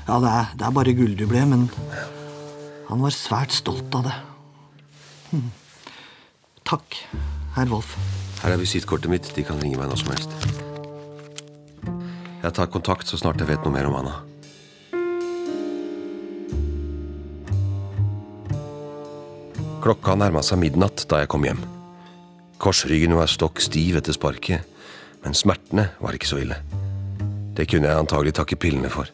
Ja, 0.07 0.17
det 0.23 0.31
er, 0.31 0.47
det 0.57 0.65
er 0.65 0.73
bare 0.73 0.95
gulljubileet, 0.97 1.51
men 1.51 1.67
han 2.87 3.03
var 3.03 3.13
svært 3.13 3.53
stolt 3.53 3.93
av 3.99 4.07
det. 4.07 4.15
Hm. 5.29 5.51
Takk, 6.65 6.97
herr 7.53 7.69
Wolf. 7.69 7.93
Her 8.41 8.55
er 8.55 8.63
visittkortet 8.63 9.13
mitt. 9.13 9.29
De 9.37 9.45
kan 9.45 9.61
ringe 9.61 9.77
meg 9.77 9.91
når 9.91 10.01
som 10.01 10.11
helst. 10.15 10.33
Jeg 12.41 12.57
tar 12.57 12.73
kontakt 12.73 13.05
så 13.09 13.21
snart 13.21 13.37
jeg 13.43 13.51
vet 13.51 13.61
noe 13.61 13.77
mer 13.77 13.91
om 13.91 14.01
Anna. 14.01 14.17
Klokka 19.85 20.17
nærma 20.17 20.41
seg 20.41 20.65
midnatt 20.65 21.05
da 21.05 21.21
jeg 21.21 21.29
kom 21.29 21.45
hjem. 21.45 21.76
Korsryggen 22.57 23.13
var 23.13 23.29
stokk 23.29 23.61
stiv 23.61 23.99
etter 23.99 24.15
sparket, 24.15 24.65
men 25.21 25.35
smertene 25.37 25.91
var 26.01 26.15
ikke 26.17 26.29
så 26.29 26.39
ille. 26.41 26.57
Det 27.57 27.67
kunne 27.69 27.89
jeg 27.89 28.01
antagelig 28.01 28.33
takke 28.37 28.57
pillene 28.57 28.89
for. 28.89 29.09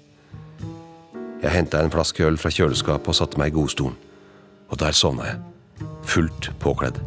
Jeg 1.44 1.52
henta 1.52 1.82
en 1.84 1.92
flaske 1.92 2.24
øl 2.24 2.40
fra 2.40 2.52
kjøleskapet 2.56 3.12
og 3.12 3.18
satte 3.18 3.40
meg 3.40 3.52
i 3.52 3.56
godstolen. 3.58 3.98
Og 4.72 4.80
der 4.80 4.96
sovna 4.96 5.28
jeg, 5.28 5.42
fullt 6.08 6.54
påkledd. 6.64 7.02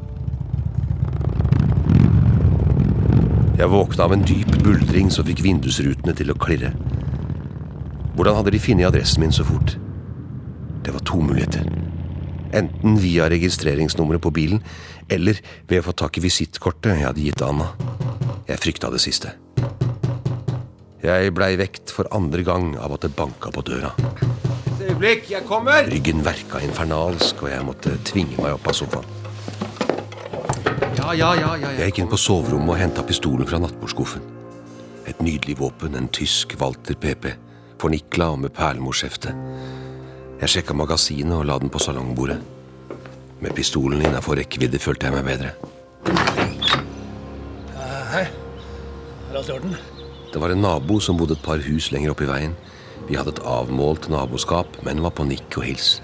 Jeg 3.57 3.73
våkna 3.73 4.05
av 4.05 4.13
en 4.13 4.27
dyp 4.29 4.59
buldring 4.61 5.09
som 5.13 5.25
fikk 5.25 5.41
vindusrutene 5.47 6.13
til 6.19 6.29
å 6.31 6.37
klirre. 6.37 6.75
Hvordan 8.17 8.37
hadde 8.37 8.53
de 8.53 8.61
funnet 8.61 8.91
adressen 8.91 9.25
min 9.25 9.33
så 9.33 9.45
fort? 9.49 9.79
Det 10.85 10.93
var 10.93 11.05
to 11.09 11.23
muligheter. 11.25 11.65
Enten 12.57 13.01
via 13.01 13.31
registreringsnummeret 13.33 14.23
på 14.23 14.33
bilen, 14.37 14.61
eller 15.09 15.41
ved 15.69 15.81
å 15.81 15.87
få 15.89 15.95
tak 15.97 16.19
i 16.19 16.25
visittkortet 16.25 16.97
jeg 16.97 17.07
hadde 17.07 17.23
gitt 17.23 17.43
Anna. 17.45 17.73
Jeg 18.47 18.63
frykta 18.63 18.91
det 18.93 19.03
siste. 19.03 19.35
Jeg 21.07 21.35
blei 21.37 21.53
vekt 21.61 21.93
for 21.95 22.09
andre 22.15 22.43
gang 22.47 22.73
av 22.83 22.97
at 22.97 23.05
det 23.07 23.13
banka 23.15 23.53
på 23.55 23.63
døra. 23.67 23.93
Et 24.73 24.89
øyeblikk, 24.89 25.29
jeg 25.31 25.47
kommer! 25.47 25.87
Ryggen 25.91 26.25
verka 26.27 26.59
infernalsk, 26.65 27.45
og 27.45 27.53
jeg 27.53 27.67
måtte 27.67 27.93
tvinge 28.09 28.41
meg 28.41 28.57
opp 28.57 28.67
av 28.73 28.79
sofaen. 28.79 29.13
Ja, 30.97 31.13
ja, 31.15 31.31
ja, 31.39 31.53
ja. 31.61 31.71
Jeg 31.79 31.93
gikk 31.93 32.01
inn 32.03 32.11
på 32.11 32.19
soverommet 32.19 32.75
og 32.75 32.81
henta 32.81 33.05
pistolen 33.07 33.47
fra 33.47 33.61
nattbordskuffen. 33.63 34.25
Et 35.07 35.21
nydelig 35.23 35.61
våpen, 35.61 35.95
en 35.95 36.11
tysk 36.11 36.57
Walter 36.59 36.99
PP, 36.99 37.31
fornikla 37.79 38.33
og 38.35 38.43
med 38.43 38.55
perlemorskjefte. 38.57 39.37
Jeg 40.41 40.53
sjekka 40.57 40.75
magasinet 40.75 41.37
og 41.39 41.47
la 41.47 41.61
den 41.63 41.71
på 41.71 41.81
salongbordet. 41.81 42.41
Med 43.41 43.53
pistolen 43.55 44.01
innafor 44.01 44.39
rekkevidde 44.41 44.81
følte 44.81 45.09
jeg 45.09 45.17
meg 45.17 45.27
bedre. 45.29 45.51
Er 48.17 49.37
alt 49.37 49.51
i 49.51 49.53
orden? 49.53 49.75
Det 50.33 50.41
var 50.41 50.53
en 50.55 50.63
nabo 50.65 50.97
som 51.05 51.19
bodde 51.21 51.37
et 51.37 51.45
par 51.45 51.61
hus 51.61 51.91
lenger 51.93 52.15
opp 52.15 52.23
i 52.25 52.29
veien. 52.31 52.55
Vi 53.07 53.19
hadde 53.19 53.35
et 53.35 53.43
avmålt 53.45 54.09
naboskap, 54.09 54.79
men 54.87 55.03
var 55.05 55.13
på 55.13 55.27
nikk 55.29 55.59
og 55.61 55.67
hils. 55.69 55.99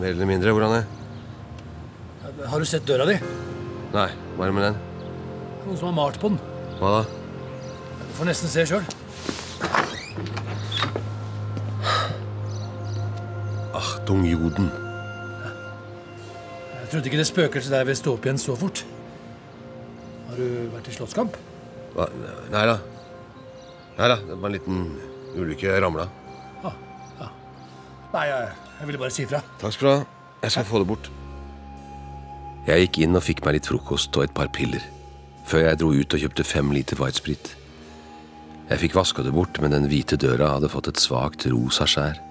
Mer 0.00 0.10
eller 0.10 0.26
mindre. 0.26 0.50
Hvordan 0.50 0.80
er 0.80 0.82
det? 0.82 2.48
Har 2.50 2.58
du 2.58 2.66
sett 2.66 2.86
døra 2.88 3.06
di? 3.06 3.14
Nei, 3.94 4.08
hva 4.34 4.44
er 4.44 4.50
det 4.50 4.56
med 4.56 4.66
den? 4.66 4.80
Noen 5.64 5.78
som 5.78 5.88
har 5.92 5.96
malt 5.96 6.18
på 6.20 6.32
den. 6.32 6.40
Hva 6.80 6.96
da? 6.96 7.04
Du 8.02 8.16
får 8.18 8.28
nesten 8.32 8.50
se 8.50 8.66
sjøl. 8.66 8.84
Achtung 13.78 14.26
Joden. 14.26 14.72
Trodde 16.94 17.10
ikke 17.10 17.18
det 17.18 17.26
spøkelset 17.26 17.72
der 17.74 17.86
ville 17.88 17.98
stå 17.98 18.12
opp 18.14 18.26
igjen 18.28 18.36
så 18.38 18.54
fort. 18.54 18.84
Har 20.28 20.36
du 20.38 20.44
vært 20.70 20.86
i 20.86 20.92
slåsskamp? 20.94 21.34
Hva? 21.96 22.04
Nei 22.52 22.62
da. 22.70 22.76
Nei 23.96 24.10
da, 24.12 24.16
det 24.28 24.36
var 24.38 24.46
en 24.46 24.54
liten 24.54 24.84
ulykke. 25.34 25.72
Jeg 25.72 25.82
ramla. 25.82 26.06
Nei, 26.62 28.22
jeg, 28.30 28.54
jeg 28.78 28.86
ville 28.92 29.02
bare 29.02 29.10
si 29.10 29.26
ifra. 29.26 29.42
Takk 29.58 29.74
skal 29.74 29.88
du 29.88 29.90
ha. 29.90 30.06
Jeg 30.44 30.54
skal 30.54 30.68
få 30.70 30.84
det 30.84 30.88
bort. 30.92 31.10
Jeg 32.68 32.86
gikk 32.86 33.02
inn 33.08 33.18
og 33.18 33.26
fikk 33.26 33.42
meg 33.42 33.58
litt 33.58 33.72
frokost 33.72 34.14
og 34.14 34.28
et 34.28 34.38
par 34.38 34.54
piller. 34.54 34.86
Før 35.50 35.66
jeg 35.66 35.82
dro 35.82 35.90
ut 35.90 36.14
og 36.14 36.26
kjøpte 36.28 36.46
fem 36.46 36.70
liter 36.78 37.02
whitesprit. 37.02 37.56
Jeg 38.70 38.84
fikk 38.86 39.00
vaska 39.02 39.26
det 39.26 39.34
bort, 39.34 39.58
men 39.58 39.74
den 39.74 39.90
hvite 39.90 40.14
døra 40.14 40.54
hadde 40.54 40.70
fått 40.70 40.94
et 40.94 41.02
svakt 41.02 41.50
rosa 41.50 41.90
skjær. 41.90 42.22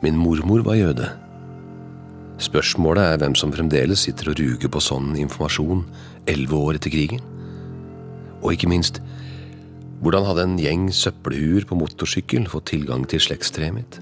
Min 0.00 0.16
mormor 0.16 0.64
var 0.64 0.80
jøde. 0.80 1.12
Spørsmålet 2.38 3.02
er 3.02 3.16
hvem 3.18 3.34
som 3.34 3.50
fremdeles 3.50 4.04
sitter 4.06 4.30
og 4.30 4.38
ruger 4.38 4.70
på 4.70 4.80
sånn 4.82 5.16
informasjon 5.18 5.82
elleve 6.30 6.54
år 6.54 6.78
etter 6.78 6.92
krigen. 6.94 7.22
Og 8.44 8.54
ikke 8.54 8.70
minst, 8.70 9.02
hvordan 9.98 10.22
hadde 10.28 10.44
en 10.46 10.58
gjeng 10.62 10.86
søppelhuer 10.94 11.66
på 11.66 11.78
motorsykkel 11.80 12.46
fått 12.46 12.70
tilgang 12.70 13.02
til 13.10 13.18
slektstreet 13.26 13.74
mitt? 13.74 13.98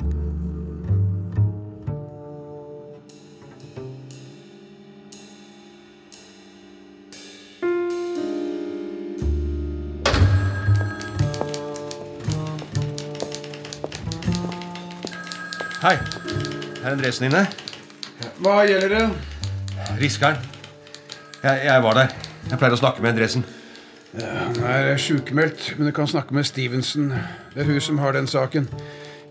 Hei. 15.81 15.97
Er 16.85 16.93
adressen 16.93 17.31
inne? 17.31 17.47
Hva 18.37 18.67
gjelder 18.69 18.93
det? 18.93 19.05
Riskeren. 19.97 20.37
Jeg, 21.43 21.61
jeg 21.65 21.83
var 21.83 21.97
der. 21.97 22.11
Jeg 22.51 22.59
pleier 22.61 22.77
å 22.77 22.81
snakke 22.81 23.01
med 23.01 23.15
Endresen. 23.15 23.47
Ja, 24.17 24.29
Han 24.45 24.61
er 24.69 25.01
sjukmeldt, 25.01 25.71
men 25.79 25.89
du 25.89 25.93
kan 25.97 26.09
snakke 26.11 26.37
med 26.37 26.45
Stevenson. 26.45 27.09
Det 27.55 27.65
er 27.65 27.71
hun 27.71 27.81
som 27.81 27.99
har 28.05 28.13
den 28.17 28.29
saken. 28.29 28.69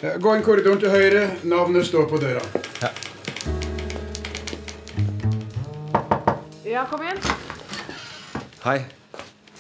Gå 0.01 0.35
inn 0.35 0.43
korridoren 0.45 0.81
til 0.81 0.89
høyre. 0.93 1.27
Navnet 1.45 1.85
står 1.85 2.09
på 2.09 2.19
døra. 2.21 2.41
Ja, 2.81 2.91
ja 6.75 6.89
kom 6.89 7.05
inn. 7.05 7.21
Hei, 8.65 8.79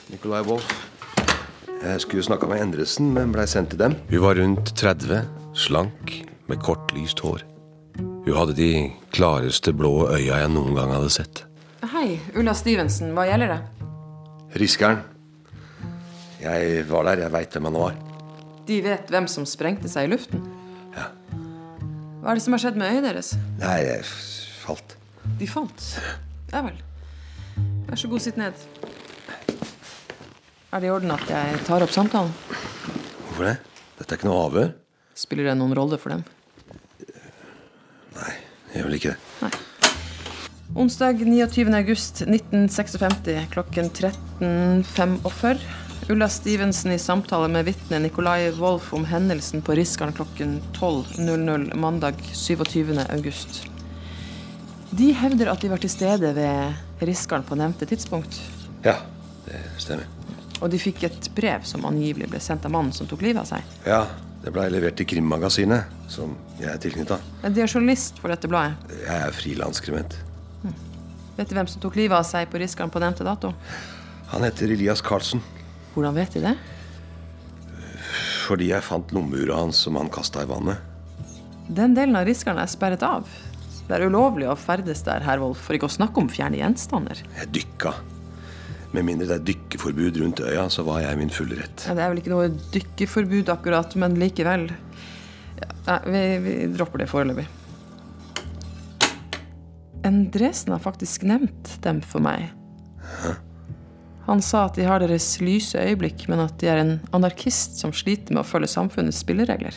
Nikolai 0.09 0.41
Wolf. 0.49 0.69
Jeg 1.85 2.01
skulle 2.01 2.25
snakka 2.25 2.49
med 2.49 2.65
Endresen, 2.65 3.13
men 3.13 3.33
blei 3.33 3.45
sendt 3.49 3.75
til 3.75 3.85
dem. 3.85 3.99
Hun 4.09 4.25
var 4.25 4.41
rundt 4.41 4.73
30, 4.73 5.27
slank, 5.53 6.23
med 6.49 6.65
kort, 6.65 6.97
lyst 6.97 7.21
hår. 7.21 7.45
Hun 8.25 8.33
hadde 8.33 8.55
de 8.57 8.69
klareste 9.13 9.69
blå 9.77 10.07
øya 10.09 10.39
jeg 10.41 10.49
noen 10.49 10.73
gang 10.73 10.89
hadde 10.95 11.11
sett. 11.13 11.43
Hei, 11.91 12.15
Ulla 12.33 12.55
Stevenson. 12.57 13.11
Hva 13.13 13.27
gjelder 13.29 13.51
det? 13.53 13.59
Riskeren. 14.57 15.03
Jeg 16.41 16.85
var 16.89 17.05
der, 17.05 17.21
jeg 17.25 17.33
veit 17.35 17.53
hvem 17.53 17.67
han 17.69 17.77
var. 17.77 17.99
De 18.65 18.79
vet 18.81 19.11
hvem 19.13 19.27
som 19.29 19.45
sprengte 19.45 19.89
seg 19.91 20.07
i 20.07 20.11
luften? 20.15 20.41
Ja. 20.95 21.11
Hva 22.23 22.33
er 22.33 22.39
det 22.39 22.45
som 22.47 22.55
har 22.57 22.63
skjedd 22.63 22.79
med 22.81 22.95
øyet 22.95 23.05
deres? 23.05 23.29
Nei, 23.61 23.77
jeg 23.85 24.01
falt. 24.09 24.95
De 25.37 25.49
falt. 25.49 25.85
Ja 26.49 26.63
vel. 26.65 26.79
Vær 27.85 28.01
så 28.01 28.09
god, 28.09 28.23
sitt 28.25 28.41
ned. 28.41 28.57
Er 30.73 30.81
det 30.81 30.89
i 30.89 30.95
orden 30.95 31.13
at 31.13 31.29
jeg 31.29 31.61
tar 31.69 31.85
opp 31.85 31.93
samtalen? 31.93 32.33
Hvorfor 32.49 33.51
det? 33.51 33.59
Dette 33.99 34.09
er 34.09 34.17
ikke 34.17 34.31
noe 34.31 34.41
avhør. 34.49 34.73
Spiller 35.15 35.51
det 35.51 35.59
noen 35.61 35.77
rolle 35.77 36.01
for 36.01 36.15
dem? 36.15 36.25
Gjør 38.75 38.89
vel 38.89 38.99
ikke 38.99 39.13
det. 39.15 39.19
Nei. 39.45 39.51
Onsdag 40.75 41.21
29. 41.23 41.71
august 41.77 42.21
1956 42.25 43.47
klokken 43.53 43.89
13.45. 43.89 45.61
Ulla 46.09 46.27
Stevenson 46.29 46.91
i 46.91 46.99
samtale 46.99 47.47
med 47.49 47.65
vitne 47.65 48.01
Nikolai 48.03 48.51
Wolff 48.59 48.91
om 48.93 49.05
hendelsen 49.09 49.63
på 49.65 49.73
Riskaren 49.79 50.13
klokken 50.13 50.59
12.00 50.75 51.71
mandag 51.79 52.19
27. 52.33 52.91
august. 53.09 53.63
De 54.91 55.13
hevder 55.17 55.49
at 55.49 55.63
de 55.63 55.71
var 55.71 55.81
til 55.81 55.89
stede 55.89 56.33
ved 56.35 57.07
Riskaren 57.07 57.47
på 57.47 57.57
nevnte 57.57 57.87
tidspunkt. 57.89 58.37
Ja, 58.83 58.99
det 59.47 59.63
stemmer. 59.81 60.05
Og 60.59 60.69
de 60.71 60.79
fikk 60.79 61.07
et 61.07 61.31
brev 61.35 61.65
som 61.67 61.87
angivelig 61.87 62.29
ble 62.31 62.43
sendt 62.43 62.67
av 62.67 62.75
mannen 62.75 62.93
som 62.95 63.07
tok 63.09 63.23
livet 63.25 63.41
av 63.41 63.49
seg. 63.49 63.73
Ja, 63.87 64.03
det 64.45 64.53
blei 64.53 64.67
levert 64.69 64.93
til 64.99 65.07
Krimmagasinet, 65.09 65.89
som 66.11 66.35
jeg 66.59 66.69
er 66.69 66.77
tilknytta. 66.81 67.17
De 67.49 67.63
er 67.63 67.69
journalist 67.71 68.19
for 68.21 68.29
dette 68.29 68.49
bladet. 68.49 68.77
Jeg 69.01 69.15
er 69.25 69.33
frilansskribent. 69.33 70.19
Vet 71.35 71.49
du 71.49 71.55
hvem 71.57 71.67
som 71.67 71.81
tok 71.81 71.97
livet 71.97 72.15
av 72.15 72.27
seg 72.27 72.47
på 72.51 72.61
Riskaren 72.61 72.93
på 72.93 73.01
nevnte 73.01 73.25
dato? 73.25 73.51
Han 74.29 74.45
heter 74.45 74.69
Elias 74.71 75.01
Karlsen. 75.03 75.41
Hvordan 75.95 76.15
vet 76.15 76.37
de 76.37 76.43
det? 76.45 76.53
Fordi 78.45 78.69
jeg 78.69 78.85
fant 78.85 79.11
lommeuret 79.17 79.57
hans 79.57 79.81
som 79.81 79.97
han 79.97 80.13
kasta 80.13 80.45
i 80.45 80.49
vannet. 80.49 80.77
Den 81.65 81.97
delen 81.97 82.15
av 82.15 82.29
Riskaren 82.29 82.61
er 82.61 82.69
sperret 82.69 83.03
av. 83.03 83.25
Det 83.89 83.97
er 83.97 84.05
ulovlig 84.05 84.45
å 84.49 84.57
ferdes 84.57 85.01
der, 85.05 85.25
herr 85.25 85.41
Wolff, 85.41 85.65
for 85.65 85.77
ikke 85.77 85.89
å 85.89 85.95
snakke 85.97 86.21
om 86.21 86.29
fjerne 86.29 86.61
gjenstander. 86.61 87.25
Jeg 87.41 87.51
dykka. 87.57 87.97
Med 88.95 89.03
mindre 89.03 89.27
det 89.27 89.35
er 89.35 89.45
dykkeforbud 89.49 90.21
rundt 90.21 90.39
øya, 90.45 90.69
så 90.71 90.85
var 90.87 91.01
jeg 91.03 91.17
i 91.17 91.19
min 91.19 91.33
fulle 91.33 91.57
rett. 91.59 91.83
Ja, 91.89 91.95
det 91.97 92.03
er 92.05 92.13
vel 92.13 92.21
ikke 92.21 92.31
noe 92.31 92.47
dykkeforbud 92.71 93.51
akkurat, 93.51 93.95
men 93.99 94.15
likevel. 94.21 94.69
Ja, 95.59 95.69
nei, 95.89 95.99
vi, 96.07 96.21
vi 96.45 96.53
dropper 96.77 97.03
det 97.03 97.09
foreløpig. 97.11 97.47
Endresen 100.05 100.71
har 100.75 100.83
faktisk 100.83 101.25
nevnt 101.27 101.75
dem 101.83 101.99
for 102.05 102.23
meg. 102.23 102.53
Han 104.29 104.41
sa 104.41 104.63
at 104.69 104.77
de 104.79 104.85
har 104.87 105.03
deres 105.03 105.27
lyse 105.43 105.77
øyeblikk, 105.77 106.27
men 106.31 106.45
at 106.45 106.55
de 106.61 106.69
er 106.71 106.81
en 106.81 106.95
anarkist 107.13 107.77
som 107.81 107.93
sliter 107.93 108.33
med 108.33 108.45
å 108.45 108.47
følge 108.47 108.71
samfunnets 108.71 109.19
spilleregler. 109.25 109.75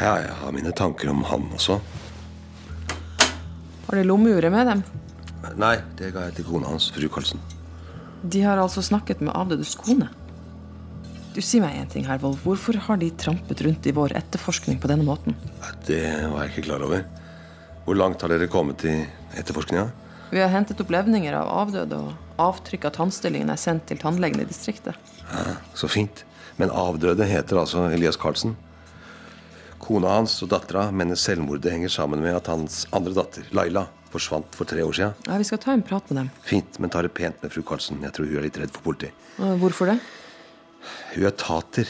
Ja, 0.00 0.14
jeg 0.22 0.38
har 0.38 0.54
mine 0.56 0.72
tanker 0.76 1.10
om 1.12 1.26
han 1.28 1.50
også. 1.58 1.80
Har 3.88 3.98
de 3.98 4.06
lommeuret 4.06 4.54
med 4.54 4.70
dem? 4.70 4.84
Nei, 5.56 5.76
det 5.98 6.12
ga 6.14 6.26
jeg 6.28 6.38
til 6.38 6.48
kona 6.50 6.68
hans, 6.70 6.90
fru 6.94 7.08
Karlsen. 7.12 7.40
De 8.22 8.42
har 8.44 8.60
altså 8.60 8.82
snakket 8.84 9.22
med 9.24 9.32
avdødes 9.36 9.74
kone. 9.80 10.10
Du, 11.34 11.40
Si 11.40 11.60
meg 11.62 11.76
en 11.78 11.88
ting, 11.88 12.04
Hervold. 12.08 12.40
Hvorfor 12.44 12.76
har 12.88 12.98
de 13.00 13.08
trampet 13.16 13.62
rundt 13.64 13.86
i 13.86 13.94
vår 13.94 14.16
etterforskning 14.18 14.80
på 14.82 14.90
denne 14.90 15.06
måten? 15.06 15.36
Det 15.86 16.02
var 16.28 16.44
jeg 16.44 16.52
ikke 16.52 16.66
klar 16.68 16.84
over. 16.84 17.04
Hvor 17.86 17.96
langt 17.96 18.22
har 18.22 18.32
dere 18.32 18.50
kommet 18.50 18.84
i 18.84 18.96
etterforskninga? 19.38 19.86
Vi 20.30 20.42
har 20.42 20.50
hentet 20.52 20.80
opp 20.82 20.90
levninger 20.92 21.34
av 21.34 21.48
avdøde, 21.64 21.96
og 21.96 22.42
avtrykk 22.42 22.88
av 22.90 22.96
tannstillingen 22.98 23.50
er 23.50 23.58
sendt 23.58 23.88
til 23.88 23.98
tannlegen 23.98 24.42
i 24.42 24.46
distriktet. 24.46 24.98
Ja, 25.30 25.56
så 25.74 25.88
fint. 25.90 26.24
Men 26.58 26.70
avdøde 26.74 27.26
heter 27.26 27.62
altså 27.62 27.86
Elias 27.94 28.18
Carlsen. 28.20 28.56
Kona 29.80 30.18
hans 30.18 30.36
og 30.44 30.50
dattera 30.52 30.90
mener 30.94 31.18
selvmordet 31.18 31.72
henger 31.72 31.90
sammen 31.94 32.20
med 32.22 32.36
at 32.36 32.50
hans 32.52 32.84
andre 32.94 33.14
datter, 33.16 33.46
Laila, 33.56 33.86
forsvant 34.12 34.56
for 34.58 34.68
tre 34.68 34.82
år 34.84 34.92
siden. 34.96 35.14
Ja, 35.26 35.38
Vi 35.38 35.44
skal 35.48 35.58
ta 35.62 35.72
en 35.72 35.82
prat 35.86 36.10
med 36.10 36.16
dem. 36.20 36.30
Fint, 36.46 36.78
men 36.78 36.90
ta 36.90 37.02
det 37.02 37.12
pent 37.14 37.42
med 37.42 37.52
fru 37.52 37.62
Karlsen. 37.62 38.02
Jeg 38.02 38.12
tror 38.16 38.26
hun 38.26 38.38
er 38.40 38.46
litt 38.48 38.58
redd 38.58 38.72
for 38.74 38.82
politi. 38.82 39.10
Hvorfor 39.38 39.92
det? 39.92 39.98
Hun 41.14 41.26
er 41.26 41.36
tater. 41.38 41.88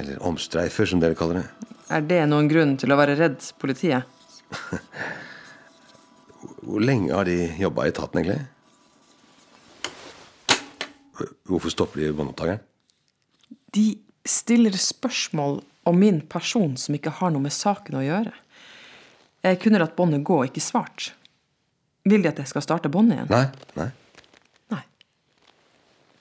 Eller 0.00 0.22
omstreifer, 0.24 0.88
som 0.88 1.00
dere 1.02 1.14
kaller 1.18 1.42
det. 1.42 1.46
Er 1.92 2.00
det 2.08 2.22
noen 2.30 2.48
grunn 2.48 2.76
til 2.80 2.92
å 2.92 2.96
være 2.96 3.18
redd 3.18 3.44
politiet? 3.60 4.08
Hvor 6.62 6.80
lenge 6.82 7.12
har 7.12 7.26
de 7.28 7.36
jobba 7.58 7.84
i 7.86 7.92
etaten, 7.92 8.22
egentlig? 8.22 8.40
Hvorfor 11.48 11.70
stopper 11.74 12.00
de 12.00 12.12
båndopptakeren? 12.16 12.62
De 13.74 13.86
stiller 14.28 14.76
spørsmål 14.78 15.60
om 15.88 15.98
min 15.98 16.20
person 16.30 16.76
som 16.78 16.94
ikke 16.96 17.12
har 17.18 17.32
noe 17.34 17.42
med 17.44 17.54
saken 17.54 17.98
å 17.98 18.04
gjøre. 18.04 18.32
Jeg 19.42 19.58
kunne 19.62 19.80
latt 19.82 19.96
båndet 19.98 20.22
gå 20.26 20.38
og 20.38 20.46
ikke 20.48 20.62
svart. 20.62 21.10
Vil 22.08 22.24
de 22.24 22.30
at 22.32 22.40
jeg 22.42 22.50
skal 22.50 22.64
starte 22.64 22.90
båndet 22.92 23.20
igjen? 23.20 23.30
Nei. 23.30 23.44
Nei. 23.78 23.88
Nei. 24.74 24.80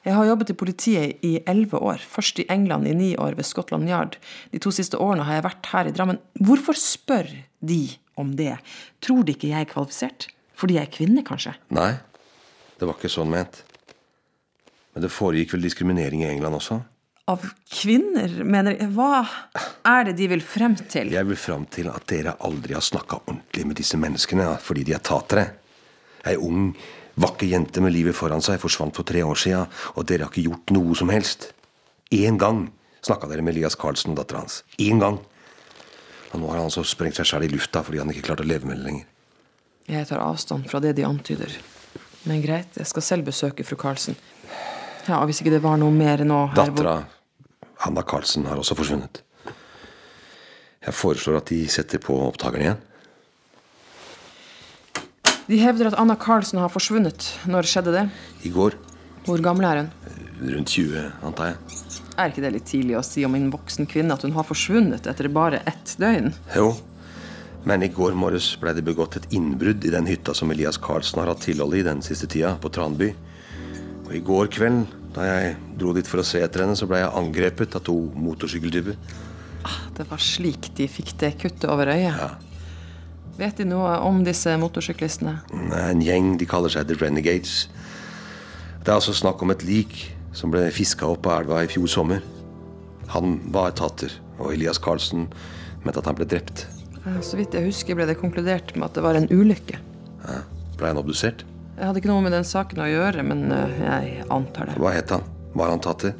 Jeg 0.05 0.17
har 0.17 0.29
jobbet 0.29 0.53
i 0.53 0.57
politiet 0.57 1.25
i 1.25 1.31
elleve 1.49 1.81
år. 1.81 2.01
Først 2.01 2.43
i 2.43 2.47
England 2.53 2.89
i 2.89 2.93
ni 2.97 3.09
år 3.17 3.37
ved 3.39 3.47
Scotland 3.49 3.89
Yard. 3.89 4.19
De 4.53 4.61
to 4.61 4.73
siste 4.73 4.99
årene 5.01 5.25
har 5.27 5.39
jeg 5.39 5.47
vært 5.47 5.71
her 5.73 5.89
i 5.89 5.95
Drammen. 5.95 6.21
Hvorfor 6.41 6.77
spør 6.77 7.29
de 7.59 7.81
om 8.21 8.35
det? 8.37 8.55
Tror 9.01 9.25
de 9.25 9.35
ikke 9.35 9.49
jeg 9.53 9.65
er 9.65 9.73
kvalifisert? 9.73 10.29
Fordi 10.57 10.77
jeg 10.77 10.85
er 10.85 10.93
kvinne, 10.93 11.25
kanskje? 11.25 11.55
Nei, 11.73 11.95
det 12.77 12.85
var 12.85 12.97
ikke 12.97 13.09
sånn 13.09 13.31
ment. 13.33 13.63
Men 14.93 15.05
det 15.05 15.13
foregikk 15.13 15.55
vel 15.55 15.65
diskriminering 15.65 16.25
i 16.25 16.29
England 16.29 16.59
også? 16.59 16.81
Av 17.31 17.43
kvinner, 17.69 18.33
mener 18.43 18.75
jeg. 18.75 18.89
Hva 18.93 19.21
er 19.87 20.09
det 20.09 20.17
de 20.19 20.27
vil 20.33 20.43
frem 20.43 20.75
til? 20.81 21.13
Jeg 21.13 21.29
vil 21.29 21.39
frem 21.39 21.65
til 21.71 21.89
at 21.89 22.05
dere 22.11 22.35
aldri 22.43 22.75
har 22.75 22.83
snakka 22.83 23.21
ordentlig 23.23 23.65
med 23.69 23.79
disse 23.79 23.97
menneskene 24.01 24.49
fordi 24.61 24.85
de 24.89 24.95
er 24.97 25.03
tatere. 25.05 25.45
Ei 26.27 26.35
ung, 26.37 26.75
vakker 27.21 27.49
jente 27.49 27.81
med 27.81 27.93
livet 27.95 28.15
foran 28.15 28.43
seg 28.43 28.61
forsvant 28.61 28.95
for 28.95 29.07
tre 29.07 29.23
år 29.25 29.39
sia, 29.39 29.65
og 29.95 30.05
dere 30.09 30.27
har 30.27 30.33
ikke 30.33 30.47
gjort 30.49 30.73
noe 30.75 30.95
som 30.97 31.11
helst. 31.13 31.51
Én 32.11 32.37
gang 32.41 32.67
snakka 33.01 33.29
dere 33.31 33.41
med 33.41 33.55
Elias 33.55 33.77
Carlsen 33.79 34.13
og 34.13 34.19
dattera 34.21 34.43
hans. 34.43 34.61
Én 34.79 35.01
gang. 35.01 35.19
Og 36.31 36.39
nå 36.39 36.47
har 36.51 36.61
han 36.61 36.69
altså 36.69 36.83
sprengt 36.87 37.17
seg 37.17 37.27
sjæl 37.27 37.47
i 37.47 37.51
lufta 37.51 37.81
fordi 37.83 37.99
han 37.99 38.11
ikke 38.13 38.27
klarte 38.29 38.45
å 38.45 38.49
leve 38.49 38.69
med 38.69 38.79
det 38.79 38.87
lenger. 38.87 39.07
Jeg 39.91 40.07
tar 40.07 40.21
avstand 40.23 40.69
fra 40.71 40.79
det 40.83 40.93
de 40.99 41.07
antyder. 41.07 41.55
Men 42.29 42.43
greit, 42.43 42.77
jeg 42.77 42.87
skal 42.87 43.03
selv 43.03 43.25
besøke 43.27 43.65
fru 43.65 43.75
Carlsen. 43.81 44.15
Ja, 45.07 45.17
Hvis 45.25 45.41
ikke 45.41 45.55
det 45.55 45.63
var 45.63 45.79
noe 45.81 45.91
mer 45.91 46.21
nå 46.23 46.51
Dattera, 46.55 46.99
Hanna 47.81 48.03
Carlsen, 48.05 48.45
har 48.45 48.61
også 48.61 48.77
forsvunnet. 48.77 49.23
Jeg 50.85 50.93
foreslår 50.93 51.39
at 51.41 51.49
de 51.49 51.65
setter 51.69 52.01
på 52.01 52.13
opptakeren 52.27 52.65
igjen. 52.65 52.79
De 55.47 55.57
hevder 55.61 55.89
at 55.89 55.97
Anna 55.99 56.15
Carlsen 56.19 56.61
har 56.61 56.71
forsvunnet. 56.71 57.27
Når 57.49 57.69
skjedde 57.69 57.95
det? 57.95 58.05
I 58.45 58.51
går. 58.53 58.77
Hvor 59.25 59.41
gammel 59.43 59.67
er 59.67 59.81
hun? 59.81 59.89
Rundt 60.41 60.73
20, 60.73 61.09
antar 61.27 61.51
jeg. 61.51 61.81
Er 62.17 62.31
ikke 62.31 62.43
det 62.43 62.53
litt 62.55 62.69
tidlig 62.69 62.95
å 62.97 63.03
si 63.05 63.25
om 63.25 63.35
en 63.37 63.51
voksen 63.53 63.89
kvinne 63.89 64.15
at 64.15 64.23
hun 64.25 64.33
har 64.35 64.45
forsvunnet 64.47 65.09
etter 65.09 65.29
bare 65.33 65.61
ett 65.69 65.93
døgn? 66.01 66.31
Jo. 66.57 66.71
Men 67.65 67.85
i 67.85 67.91
går 67.93 68.15
morges 68.17 68.55
ble 68.61 68.73
det 68.73 68.85
begått 68.85 69.19
et 69.19 69.27
innbrudd 69.37 69.85
i 69.85 69.93
den 69.93 70.09
hytta 70.09 70.33
som 70.37 70.49
Elias 70.53 70.79
Carlsen 70.81 71.21
har 71.21 71.29
hatt 71.29 71.43
tilhold 71.45 71.77
i 71.77 71.83
den 71.85 72.01
siste 72.05 72.29
tida, 72.29 72.55
på 72.57 72.71
Tranby. 72.73 73.11
Og 74.07 74.15
i 74.17 74.23
går 74.25 74.49
kveld, 74.53 74.89
da 75.13 75.27
jeg 75.27 75.57
dro 75.77 75.93
dit 75.93 76.07
for 76.09 76.23
å 76.23 76.25
se 76.25 76.41
etter 76.41 76.65
henne, 76.65 76.77
så 76.79 76.87
ble 76.89 77.03
jeg 77.03 77.13
angrepet 77.21 77.77
av 77.77 77.85
to 77.85 77.97
motorsykkeltyper. 78.17 78.97
Det 79.97 80.07
var 80.09 80.23
slik 80.23 80.71
de 80.77 80.87
fikk 80.89 81.13
det 81.21 81.35
kuttet 81.43 81.69
over 81.69 81.93
øyet. 81.93 82.49
Vet 83.39 83.57
de 83.57 83.65
noe 83.65 83.93
om 84.05 84.23
disse 84.25 84.51
motorsyklistene? 84.59 85.37
En 85.77 86.01
gjeng, 86.03 86.33
de 86.41 86.45
kaller 86.49 86.69
seg 86.73 86.87
The 86.89 86.97
Renegades. 86.99 87.67
Det 88.81 88.89
er 88.91 88.97
altså 88.97 89.13
snakk 89.15 89.41
om 89.45 89.53
et 89.53 89.63
lik 89.65 90.09
som 90.35 90.51
ble 90.53 90.67
fiska 90.73 91.07
opp 91.09 91.27
av 91.29 91.43
elva 91.43 91.61
i 91.65 91.69
fjor 91.71 91.89
sommer. 91.91 92.21
Han 93.13 93.39
var 93.53 93.73
tater, 93.77 94.13
og 94.39 94.53
Elias 94.53 94.79
Carlsen 94.81 95.27
mente 95.83 95.99
at 96.01 96.07
han 96.09 96.17
ble 96.17 96.27
drept. 96.29 96.65
Eh, 97.05 97.19
Så 97.21 97.37
vidt 97.39 97.53
jeg 97.57 97.65
husker, 97.67 97.95
ble 97.97 98.05
det 98.09 98.19
konkludert 98.21 98.75
med 98.75 98.89
at 98.89 98.97
det 98.97 99.03
var 99.05 99.17
en 99.19 99.29
ulykke. 99.31 99.79
Ja, 100.27 100.41
Ble 100.77 100.87
han 100.93 100.97
obdusert? 101.01 101.43
Jeg 101.77 101.85
hadde 101.87 101.99
ikke 102.01 102.09
noe 102.11 102.21
med 102.25 102.33
den 102.33 102.45
saken 102.45 102.79
å 102.83 102.87
gjøre, 102.89 103.23
men 103.25 103.47
eh, 103.51 103.79
jeg 103.85 104.25
antar 104.33 104.69
det. 104.69 104.77
Hva 104.81 104.93
het 104.95 105.13
han? 105.13 105.23
Var 105.57 105.69
han 105.73 105.81
tater? 105.83 106.13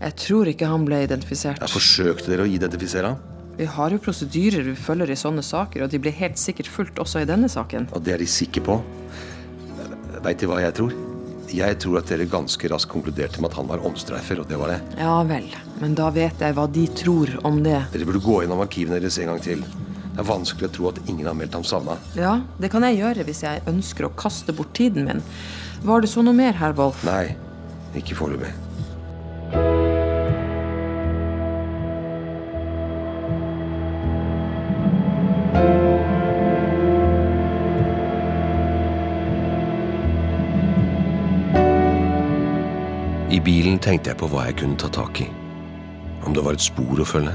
Jeg 0.00 0.16
tror 0.20 0.48
ikke 0.50 0.68
han 0.68 0.84
ble 0.86 1.02
identifisert. 1.06 1.60
Jeg 1.62 1.72
forsøkte 1.72 2.30
dere 2.32 2.44
å 2.44 2.50
identifisere 2.50 3.12
ham? 3.14 3.33
Vi 3.54 3.66
har 3.70 3.92
jo 3.94 4.00
prosedyrer 4.02 4.64
vi 4.66 4.74
følger 4.74 5.12
i 5.14 5.16
sånne 5.18 5.42
saker, 5.46 5.84
og 5.84 5.92
de 5.92 6.00
blir 6.02 6.14
helt 6.18 6.40
sikkert 6.40 6.66
fulgt 6.70 6.98
også 6.98 7.22
i 7.22 7.28
denne 7.28 7.46
saken. 7.50 7.86
Og 7.94 8.02
det 8.02 8.16
er 8.16 8.22
de 8.24 8.26
sikre 8.26 8.64
på? 8.66 8.78
Veit 10.24 10.40
de 10.40 10.48
hva 10.50 10.58
jeg 10.64 10.74
tror? 10.74 10.96
Jeg 11.54 11.76
tror 11.78 12.00
at 12.00 12.08
dere 12.10 12.26
ganske 12.26 12.70
raskt 12.72 12.90
konkluderte 12.90 13.38
med 13.38 13.52
at 13.52 13.58
han 13.60 13.68
var 13.70 13.84
omstreifer, 13.86 14.40
og 14.42 14.48
det 14.50 14.58
var 14.58 14.72
det. 14.74 14.80
Ja 14.98 15.20
vel, 15.28 15.46
men 15.78 15.94
da 15.94 16.08
vet 16.10 16.42
jeg 16.42 16.56
hva 16.56 16.66
de 16.66 16.88
tror 16.98 17.30
om 17.46 17.62
det. 17.62 17.78
Dere 17.94 18.08
burde 18.08 18.24
gå 18.24 18.40
gjennom 18.42 18.64
arkivene 18.64 18.98
deres 18.98 19.20
en 19.22 19.30
gang 19.30 19.44
til. 19.44 19.62
Det 20.14 20.22
er 20.22 20.30
vanskelig 20.32 20.70
å 20.70 20.74
tro 20.74 20.90
at 20.90 20.98
ingen 21.06 21.30
har 21.30 21.38
meldt 21.38 21.54
ham 21.54 21.66
savna. 21.66 21.98
Ja, 22.18 22.40
det 22.58 22.72
kan 22.74 22.86
jeg 22.86 22.98
gjøre 22.98 23.26
hvis 23.28 23.44
jeg 23.46 23.62
ønsker 23.70 24.08
å 24.08 24.14
kaste 24.18 24.54
bort 24.56 24.74
tiden 24.74 25.06
min. 25.06 25.22
Var 25.86 26.02
det 26.02 26.10
så 26.10 26.26
noe 26.26 26.34
mer, 26.34 26.56
herr 26.58 26.74
Wolff? 26.78 27.06
Nei, 27.06 27.36
ikke 27.98 28.18
foreløpig. 28.18 28.63
I 43.34 43.40
bilen 43.42 43.80
tenkte 43.82 44.12
jeg 44.12 44.18
på 44.20 44.28
hva 44.30 44.44
jeg 44.46 44.60
kunne 44.60 44.78
ta 44.78 44.86
tak 44.94 45.18
i. 45.24 45.26
Om 46.22 46.36
det 46.36 46.42
var 46.46 46.54
et 46.54 46.62
spor 46.62 47.00
å 47.02 47.06
følge. 47.08 47.32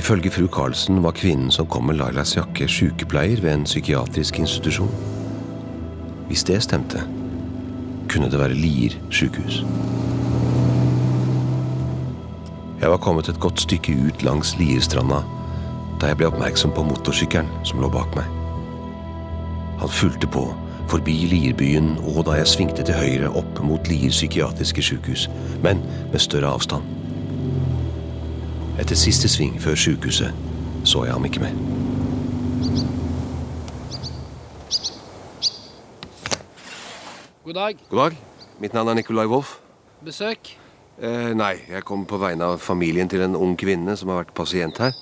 Ifølge 0.00 0.32
fru 0.34 0.48
Carlsen 0.50 0.98
var 1.04 1.14
kvinnen 1.14 1.52
som 1.54 1.68
kom 1.70 1.86
med 1.86 2.00
Lailas 2.00 2.32
jakke, 2.34 2.66
sykepleier 2.66 3.38
ved 3.44 3.52
en 3.52 3.66
psykiatrisk 3.68 4.40
institusjon. 4.42 4.90
Hvis 6.26 6.42
det 6.48 6.58
stemte, 6.66 7.04
kunne 8.10 8.30
det 8.32 8.40
være 8.40 8.58
Lier 8.58 8.96
sykehus. 9.14 9.60
Jeg 12.80 12.90
var 12.90 13.02
kommet 13.04 13.30
et 13.30 13.38
godt 13.38 13.62
stykke 13.62 13.94
ut 14.08 14.24
langs 14.26 14.56
Lierstranda 14.58 15.20
da 16.00 16.08
jeg 16.10 16.18
ble 16.18 16.30
oppmerksom 16.30 16.72
på 16.74 16.82
motorsykkelen 16.88 17.50
som 17.68 17.82
lå 17.82 17.90
bak 17.92 18.14
meg. 18.16 18.26
Han 19.84 19.92
fulgte 19.92 20.26
på, 20.32 20.48
forbi 20.90 21.14
Lierbyen 21.30 21.92
og 22.02 22.24
da 22.26 22.34
jeg 22.40 22.50
svingte 22.50 22.82
til 22.82 22.96
høyre 22.98 23.30
opp 23.38 23.60
mot 23.62 23.86
Lier 23.90 24.10
psykiatriske 24.10 24.82
sykehus, 24.82 25.28
men 25.62 25.82
med 26.10 26.18
større 26.22 26.50
avstand. 26.50 26.82
Etter 28.80 28.98
siste 28.98 29.30
sving 29.30 29.60
før 29.62 29.78
sykehuset 29.78 30.34
så 30.84 31.04
jeg 31.04 31.14
ham 31.14 31.28
ikke 31.28 31.44
mer. 31.44 31.54
God 37.44 37.54
dag. 37.54 37.78
God 37.90 37.98
dag. 37.98 38.18
Mitt 38.60 38.74
navn 38.74 38.88
er 38.88 38.94
Nicolai 38.94 39.26
Wolff. 39.26 39.58
Besøk? 40.04 40.56
Eh, 41.02 41.32
nei, 41.36 41.54
jeg 41.70 41.84
kom 41.88 42.02
på 42.06 42.18
vegne 42.20 42.50
av 42.50 42.60
familien 42.60 43.08
til 43.08 43.22
en 43.24 43.38
ung 43.38 43.56
kvinne 43.58 43.96
som 43.96 44.10
har 44.12 44.24
vært 44.24 44.34
pasient 44.36 44.80
her. 44.82 44.96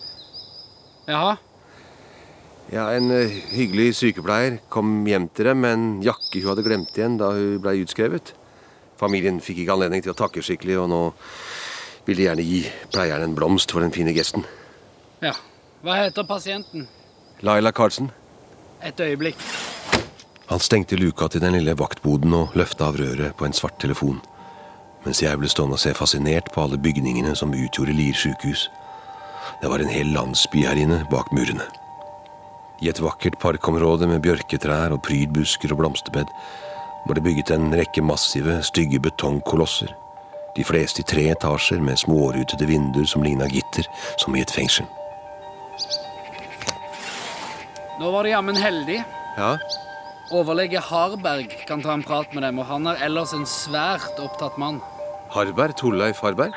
Jaha. 1.09 1.37
Ja, 2.69 2.91
En 2.93 3.11
eh, 3.11 3.33
hyggelig 3.55 3.95
sykepleier 3.97 4.59
kom 4.69 5.07
hjem 5.09 5.31
til 5.33 5.49
dem 5.49 5.63
med 5.65 5.73
en 5.73 5.87
jakke 6.05 6.43
hun 6.43 6.51
hadde 6.51 6.67
glemt 6.67 6.99
igjen 6.99 7.17
da 7.21 7.31
hun 7.33 7.63
ble 7.65 7.79
utskrevet. 7.81 8.35
Familien 9.01 9.39
fikk 9.41 9.63
ikke 9.63 9.77
anledning 9.79 10.05
til 10.05 10.13
å 10.13 10.19
takke 10.19 10.43
skikkelig, 10.45 10.77
og 10.83 10.91
nå 10.93 11.01
vil 12.09 12.19
de 12.19 12.27
gjerne 12.27 12.45
gi 12.45 12.61
pleieren 12.93 13.31
en 13.31 13.37
blomst 13.39 13.73
for 13.73 13.85
den 13.85 13.95
fine 13.95 14.13
gesten. 14.17 14.45
Ja. 15.25 15.33
Hva 15.81 15.97
heter 16.01 16.27
pasienten? 16.29 16.89
Laila 17.41 17.73
Carlsen. 17.73 18.11
Et 18.85 19.01
øyeblikk. 19.01 19.41
Han 20.49 20.61
stengte 20.61 20.97
luka 20.97 21.29
til 21.29 21.41
den 21.45 21.55
lille 21.55 21.77
vaktboden 21.79 22.35
og 22.35 22.57
løfta 22.59 22.91
av 22.91 22.99
røret 23.01 23.37
på 23.39 23.47
en 23.47 23.57
svart 23.57 23.79
telefon, 23.81 24.21
mens 25.07 25.23
jeg 25.23 25.41
ble 25.41 25.49
stående 25.49 25.79
og 25.79 25.83
se 25.83 25.95
fascinert 25.97 26.53
på 26.53 26.67
alle 26.67 26.81
bygningene 26.81 27.37
som 27.39 27.55
utgjorde 27.55 27.97
Lier 27.97 28.17
sykehus. 28.17 28.69
Det 29.63 29.71
var 29.71 29.81
en 29.81 29.93
hel 29.93 30.11
landsby 30.13 30.67
her 30.69 30.81
inne 30.81 31.05
bak 31.13 31.31
murene. 31.33 31.69
I 32.79 32.91
et 32.93 33.01
vakkert 33.03 33.39
parkområde 33.43 34.07
med 34.07 34.23
bjørketrær 34.23 34.95
og 34.95 35.03
prydbusker 35.07 35.73
og 35.75 35.81
blomsterbed 35.81 36.31
var 37.09 37.17
det 37.17 37.25
bygget 37.25 37.51
en 37.55 37.73
rekke 37.75 38.03
massive, 38.05 38.61
stygge 38.63 39.01
betongkolosser. 39.03 39.91
De 40.57 40.65
fleste 40.67 41.03
i 41.03 41.09
tre 41.09 41.25
etasjer 41.33 41.83
med 41.83 41.99
smårutete 41.99 42.67
vinduer 42.69 43.07
som 43.09 43.25
ligna 43.27 43.49
gitter, 43.51 43.87
som 44.23 44.37
i 44.37 44.45
et 44.45 44.55
fengsel. 44.55 44.87
Nå 47.99 48.11
var 48.15 48.27
du 48.27 48.31
jammen 48.31 48.59
heldig. 48.59 49.03
Ja, 49.39 49.57
Overlege 50.29 50.81
Harberg 50.85 51.55
kan 51.65 51.81
ta 51.81 51.95
en 51.97 52.03
prat 52.05 52.35
med 52.37 52.43
dem, 52.45 52.59
og 52.61 52.67
han 52.69 52.85
er 52.91 52.99
ellers 53.07 53.31
en 53.33 53.47
svært 53.49 54.19
opptatt 54.21 54.59
mann. 54.61 54.83
Harberg? 55.33 55.73
Torleif 55.81 56.21
Harberg? 56.21 56.53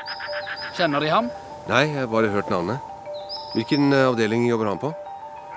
Kjenner 0.76 1.00
de 1.00 1.12
ham? 1.12 1.30
Nei, 1.70 1.86
jeg 1.88 2.02
har 2.02 2.10
bare 2.12 2.32
hørt 2.34 2.52
navnet. 2.52 2.84
Hvilken 3.56 3.94
eh, 3.96 4.10
avdeling 4.10 4.44
jobber 4.50 4.74
han 4.74 4.82
på? 4.82 4.92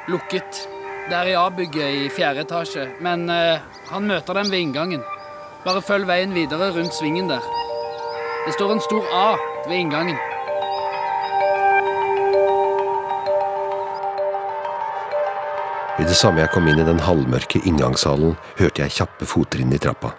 Lukket. 0.09 0.69
Det 1.09 1.17
er 1.17 1.31
i 1.31 1.37
A-bygget 1.37 1.97
i 1.97 2.09
fjerde 2.13 2.43
etasje, 2.45 2.85
men 3.05 3.25
eh, 3.33 3.63
han 3.89 4.05
møter 4.09 4.37
dem 4.37 4.51
ved 4.53 4.61
inngangen. 4.61 5.05
Bare 5.65 5.81
følg 5.85 6.05
veien 6.09 6.35
videre 6.37 6.71
rundt 6.77 6.93
svingen 6.93 7.31
der. 7.31 7.45
Det 8.45 8.53
står 8.53 8.75
en 8.75 8.83
stor 8.85 9.07
A 9.17 9.29
ved 9.65 9.79
inngangen. 9.79 10.19
I 15.95 16.05
det 16.05 16.19
samme 16.19 16.43
jeg 16.43 16.53
kom 16.53 16.69
inn 16.69 16.83
i 16.83 16.89
den 16.89 17.01
halvmørke 17.01 17.63
inngangshallen, 17.65 18.37
hørte 18.59 18.85
jeg 18.85 18.97
kjappe 18.99 19.29
fottrinn 19.31 19.73
i 19.73 19.81
trappa. 19.81 20.13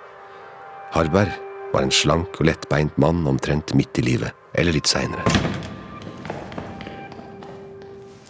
Harberg 0.96 1.38
var 1.76 1.86
en 1.86 1.94
slank 1.94 2.40
og 2.40 2.50
lettbeint 2.50 2.98
mann 2.98 3.22
omtrent 3.30 3.76
midt 3.78 4.02
i 4.02 4.08
livet, 4.10 4.34
eller 4.58 4.74
litt 4.80 4.90
seinere. 4.90 5.22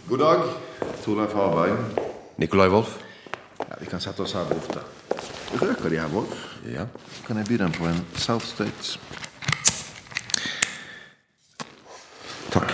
God 0.10 0.20
dag, 0.20 0.48
Torleif 1.06 1.34
Harberg. 1.34 1.78
Nikolai 2.36 2.70
Wolff? 2.70 3.00
Ja, 3.58 3.76
Vi 3.80 3.86
kan 3.86 4.02
sette 4.02 4.24
oss 4.24 4.34
her 4.34 4.46
borte. 4.50 4.82
Røker 5.62 5.89
de 5.89 6.00
her, 6.00 6.08
Wolf? 6.10 6.32
Ja. 6.65 6.88
Kan 7.28 7.38
jeg 7.38 7.46
by 7.46 7.58
dem 7.62 7.74
på 7.76 7.86
en 7.86 8.00
South 8.18 8.46
States? 8.46 8.96
Takk. 12.50 12.72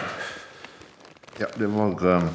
Ja, 1.41 1.49
det 1.57 1.67
var 1.73 2.05
um, 2.07 2.29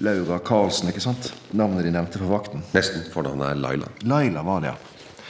Laura 0.00 0.38
Karlsen, 0.38 0.88
ikke 0.88 1.02
sant? 1.04 1.28
Navnet 1.52 1.84
de 1.84 1.92
nevnte 1.92 2.20
for 2.22 2.32
vakten. 2.32 2.64
Nesten. 2.72 3.04
Fornavnet 3.12 3.50
er 3.50 3.60
Laila. 3.60 3.90
Laila 4.08 4.44
var 4.46 4.64
det, 4.64 4.70
ja. 4.70 5.26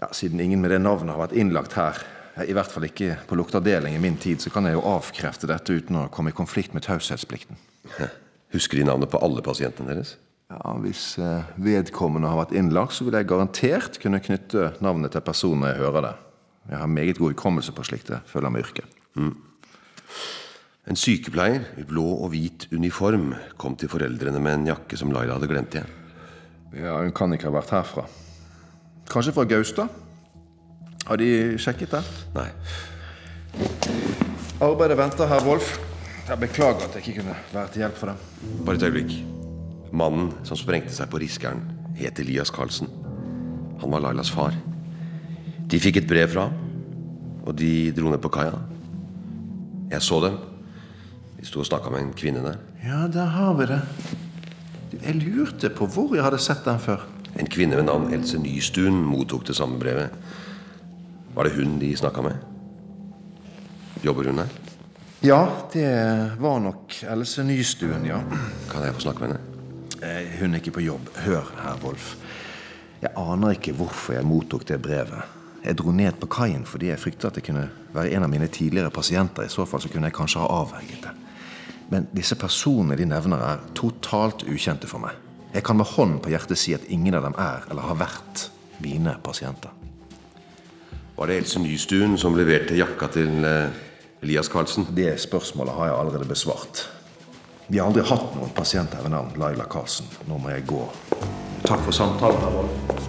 ja. 0.00 0.08
Siden 0.10 0.42
ingen 0.42 0.58
med 0.64 0.74
det 0.74 0.80
navnet 0.82 1.14
har 1.14 1.22
vært 1.28 1.36
innlagt 1.38 1.78
her, 1.78 2.02
i 2.42 2.58
hvert 2.58 2.74
fall 2.74 2.88
ikke 2.88 3.14
på 3.30 3.38
lukteavdeling 3.38 3.94
i 3.94 4.02
min 4.02 4.18
tid, 4.18 4.42
så 4.42 4.50
kan 4.50 4.66
jeg 4.66 4.74
jo 4.74 4.82
avkrefte 4.90 5.46
dette 5.46 5.78
uten 5.78 6.00
å 6.02 6.08
komme 6.10 6.34
i 6.34 6.36
konflikt 6.40 6.74
med 6.74 6.82
taushetsplikten. 6.88 7.62
Husker 8.54 8.80
de 8.80 8.88
navnet 8.88 9.10
på 9.10 9.20
alle 9.22 9.42
pasientene 9.46 9.94
deres? 9.94 10.16
Ja, 10.50 10.72
Hvis 10.82 11.14
eh, 11.22 11.52
vedkommende 11.62 12.30
har 12.30 12.40
vært 12.40 12.56
innlagt, 12.58 12.96
så 12.96 13.06
vil 13.06 13.14
jeg 13.14 13.28
garantert 13.30 14.00
kunne 14.02 14.22
knytte 14.22 14.72
navnet 14.82 15.14
til 15.14 15.22
personen 15.22 15.62
når 15.62 15.72
jeg 15.72 15.82
hører 15.84 16.06
det. 16.08 16.16
Jeg 16.70 16.82
har 16.82 16.90
meget 16.90 17.18
god 17.18 17.34
hukommelse 17.34 17.74
på 17.74 17.84
slikt 17.86 18.10
det 18.10 18.20
følger 18.30 18.50
med 18.50 18.66
yrket. 18.66 18.98
Mm. 19.14 19.36
En 20.90 20.98
sykepleier 20.98 21.68
i 21.78 21.84
blå 21.86 22.04
og 22.24 22.32
hvit 22.32 22.66
uniform 22.74 23.34
kom 23.60 23.76
til 23.78 23.90
foreldrene 23.92 24.42
med 24.42 24.58
en 24.58 24.70
jakke 24.72 24.98
som 24.98 25.12
Laila 25.14 25.36
hadde 25.36 25.50
glemt 25.50 25.76
igjen. 25.76 25.92
Ja, 26.74 26.98
Hun 26.98 27.14
kan 27.14 27.34
ikke 27.34 27.50
ha 27.50 27.54
vært 27.54 27.74
herfra. 27.74 28.06
Kanskje 29.10 29.34
fra 29.34 29.46
Gaustad? 29.46 29.90
Har 31.06 31.18
de 31.18 31.58
sjekket 31.58 31.94
det? 31.94 32.02
Nei. 32.34 32.48
Arbeidet 34.62 34.98
venter, 34.98 35.30
herr 35.30 35.46
Wolf. 35.46 35.78
Jeg 36.30 36.38
beklager 36.38 36.84
at 36.86 36.94
jeg 36.94 37.08
ikke 37.08 37.22
kunne 37.24 37.34
være 37.50 37.68
til 37.74 37.82
hjelp 37.82 37.96
for 37.98 38.06
dem. 38.06 38.18
Bare 38.66 38.76
et 38.78 38.82
øyeblikk. 38.86 39.14
Mannen 39.90 40.28
som 40.46 40.54
sprengte 40.56 40.94
seg 40.94 41.10
på 41.10 41.18
Riskeren, 41.18 41.64
het 41.98 42.20
Elias 42.22 42.52
Karlsen. 42.54 42.86
Han 43.80 43.90
var 43.90 44.04
Lailas 44.04 44.30
far. 44.30 44.54
De 45.70 45.80
fikk 45.82 45.98
et 45.98 46.06
brev 46.06 46.30
fra 46.30 46.44
ham, 46.46 46.54
og 47.42 47.58
de 47.58 47.90
dro 47.96 48.12
ned 48.12 48.22
på 48.22 48.30
kaia. 48.30 48.62
Jeg 49.90 50.06
så 50.06 50.20
dem. 50.22 50.38
De 51.40 51.50
sto 51.50 51.64
og 51.64 51.66
snakka 51.66 51.90
med 51.90 52.04
en 52.04 52.14
kvinne 52.14 52.46
der. 52.46 52.62
Ja, 52.84 53.02
der 53.10 53.34
har 53.34 53.58
vi 53.58 53.66
det. 53.72 53.82
Jeg 55.02 55.18
lurte 55.24 55.74
på 55.74 55.90
hvor 55.90 56.14
jeg 56.14 56.22
hadde 56.22 56.38
sett 56.38 56.62
den 56.64 56.78
før. 56.78 57.08
En 57.40 57.50
kvinne 57.50 57.74
ved 57.74 57.90
navn 57.90 58.12
Else 58.14 58.38
Nystuen 58.38 59.02
mottok 59.02 59.48
det 59.50 59.58
samme 59.58 59.82
brevet. 59.82 60.14
Var 61.34 61.42
det 61.42 61.56
hun 61.58 61.78
de 61.82 61.96
snakka 61.96 62.22
med? 62.22 62.38
Jobber 64.04 64.30
hun 64.30 64.44
her? 64.44 64.69
Ja, 65.22 65.68
det 65.72 66.30
var 66.38 66.60
nok 66.60 66.94
Else 67.04 67.42
Nystuen, 67.44 68.06
ja. 68.08 68.20
Kan 68.70 68.84
jeg 68.86 68.94
få 68.96 69.00
snakke 69.04 69.20
med 69.20 69.34
henne? 69.34 69.40
Eh, 70.00 70.38
Hun 70.40 70.54
er 70.54 70.62
ikke 70.62 70.78
på 70.78 70.80
jobb. 70.80 71.10
Hør, 71.26 71.50
herr 71.60 71.76
Wolf. 71.84 72.14
Jeg 73.02 73.10
aner 73.16 73.52
ikke 73.52 73.74
hvorfor 73.76 74.16
jeg 74.16 74.24
mottok 74.24 74.64
det 74.68 74.78
brevet. 74.82 75.20
Jeg 75.64 75.76
dro 75.76 75.92
ned 75.92 76.16
på 76.20 76.28
kaien 76.32 76.64
fordi 76.64 76.88
jeg 76.88 77.00
fryktet 77.02 77.26
at 77.28 77.36
det 77.36 77.44
kunne 77.44 77.66
være 77.92 78.14
en 78.16 78.24
av 78.24 78.30
mine 78.32 78.48
tidligere 78.48 78.90
pasienter. 78.90 79.44
I 79.44 79.52
så 79.52 79.66
fall 79.68 79.82
så 79.84 79.90
kunne 79.92 80.08
jeg 80.08 80.16
kanskje 80.16 80.40
ha 80.40 80.48
avverget 80.62 81.04
det. 81.04 81.12
Men 81.90 82.08
disse 82.16 82.36
personene 82.40 82.96
de 82.96 83.04
nevner, 83.04 83.44
er 83.44 83.60
totalt 83.76 84.46
ukjente 84.48 84.88
for 84.88 85.02
meg. 85.04 85.12
Jeg 85.52 85.64
kan 85.66 85.76
med 85.76 85.84
hånden 85.90 86.20
på 86.24 86.30
hjertet 86.32 86.58
si 86.58 86.72
at 86.72 86.88
ingen 86.88 87.14
av 87.18 87.26
dem 87.28 87.36
er 87.36 87.68
eller 87.68 87.82
har 87.90 88.00
vært 88.06 88.46
mine 88.80 89.16
pasienter. 89.24 89.70
Var 91.18 91.26
det 91.28 91.40
Else 91.42 91.60
Nystuen 91.60 92.16
som 92.16 92.36
leverte 92.38 92.78
jakka 92.78 93.10
til 93.12 93.44
eh, 93.44 93.80
Elias 94.22 94.48
Karlsen? 94.48 94.86
Det 94.92 95.20
spørsmålet 95.20 95.72
har 95.74 95.86
jeg 95.86 95.94
allerede 95.98 96.28
besvart. 96.28 96.88
Vi 97.68 97.78
har 97.78 97.88
aldri 97.88 98.02
hatt 98.04 98.34
noen 98.36 98.50
pasient 98.52 98.92
her 98.92 99.06
ved 99.06 99.14
navn 99.14 99.32
Laila 99.40 99.64
Karlsen. 99.70 100.10
Nå 100.28 100.36
må 100.36 100.52
jeg 100.52 100.66
gå. 100.68 100.82
Takk 101.64 101.80
for 101.86 101.96
samtalen. 101.96 102.36
herr 102.44 102.52
Wolf. 102.58 103.08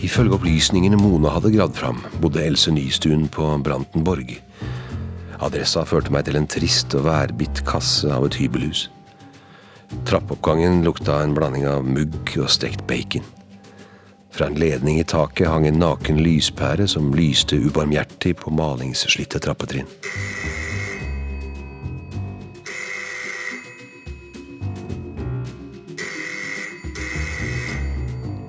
Ifølge 0.00 0.32
opplysningene 0.38 0.96
Mona 0.96 1.28
hadde 1.34 1.52
gravd 1.52 1.76
fram, 1.76 2.00
bodde 2.22 2.40
Else 2.40 2.72
Nystuen 2.72 3.28
på 3.28 3.52
Brantenborg. 3.60 4.38
Adressa 5.44 5.84
førte 5.84 6.08
meg 6.14 6.24
til 6.24 6.40
en 6.40 6.48
trist 6.48 6.96
og 6.96 7.04
værbitt 7.10 7.66
kasse 7.68 8.08
av 8.08 8.24
et 8.24 8.38
hybelhus. 8.40 8.86
Trappeoppgangen 10.06 10.84
lukta 10.84 11.22
en 11.22 11.34
blanding 11.34 11.66
av 11.68 11.84
mugg 11.86 12.36
og 12.38 12.50
stekt 12.50 12.86
bacon. 12.86 13.24
Fra 14.30 14.50
en 14.50 14.58
ledning 14.60 15.00
i 15.00 15.04
taket 15.08 15.48
hang 15.48 15.66
en 15.66 15.78
naken 15.80 16.18
lyspære 16.20 16.84
som 16.90 17.14
lyste 17.16 17.56
ubarmhjertig 17.56 18.34
på 18.36 18.52
malingsslitte 18.52 19.40
trappetrinn. 19.40 19.88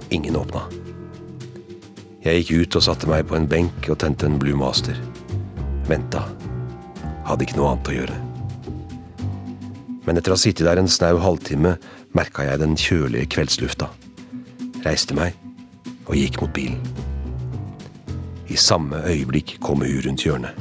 Ingen 0.10 0.36
åpna. 0.36 0.66
Jeg 2.28 2.44
gikk 2.44 2.52
ut 2.52 2.80
og 2.80 2.84
satte 2.84 3.08
meg 3.08 3.28
på 3.30 3.40
en 3.40 3.48
benk 3.48 3.88
og 3.88 4.02
tente 4.04 4.28
en 4.28 4.40
Blue 4.42 4.60
Master. 4.60 5.00
Venta. 5.88 6.28
Hadde 7.28 7.48
ikke 7.48 7.62
noe 7.62 7.76
annet 7.76 7.94
å 7.94 8.02
gjøre. 8.02 8.27
Men 10.08 10.18
etter 10.18 10.32
å 10.32 10.38
ha 10.38 10.40
sittet 10.40 10.64
der 10.64 10.80
en 10.80 10.88
snau 10.88 11.20
halvtime 11.20 11.76
merka 12.16 12.46
jeg 12.48 12.62
den 12.62 12.78
kjølige 12.80 13.28
kveldslufta. 13.36 13.90
Reiste 14.86 15.18
meg 15.18 15.36
og 16.08 16.16
gikk 16.16 16.40
mot 16.40 16.54
bilen. 16.56 16.80
I 18.48 18.56
samme 18.56 19.04
øyeblikk 19.04 19.58
kom 19.60 19.84
hun 19.84 20.00
rundt 20.06 20.24
hjørnet. 20.24 20.56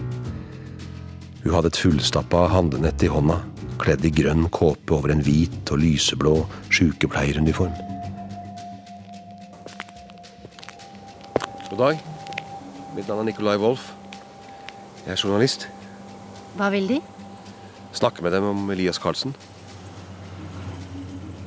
Hun 1.44 1.54
hadde 1.54 1.70
et 1.70 1.78
fullstappa 1.78 2.48
handlenett 2.50 3.04
i 3.06 3.10
hånda, 3.12 3.38
kledd 3.78 4.02
i 4.08 4.10
grønn 4.10 4.48
kåpe 4.50 4.96
over 4.96 5.14
en 5.14 5.22
hvit 5.22 5.70
og 5.70 5.78
lyseblå 5.78 6.40
sykepleieruniform. 6.74 7.76
God 11.70 11.78
dag. 11.78 12.02
Mitt 12.96 13.06
navn 13.06 13.22
er 13.22 13.30
Nicolai 13.30 13.58
Wolff. 13.62 13.92
Jeg 15.04 15.14
er 15.14 15.22
journalist. 15.22 15.68
Hva 16.58 16.72
vil 16.74 16.88
de? 16.90 16.98
Snakke 17.96 18.20
med 18.22 18.34
dem 18.36 18.44
om 18.44 18.70
Elias 18.70 18.98
Karlsen. 19.00 19.32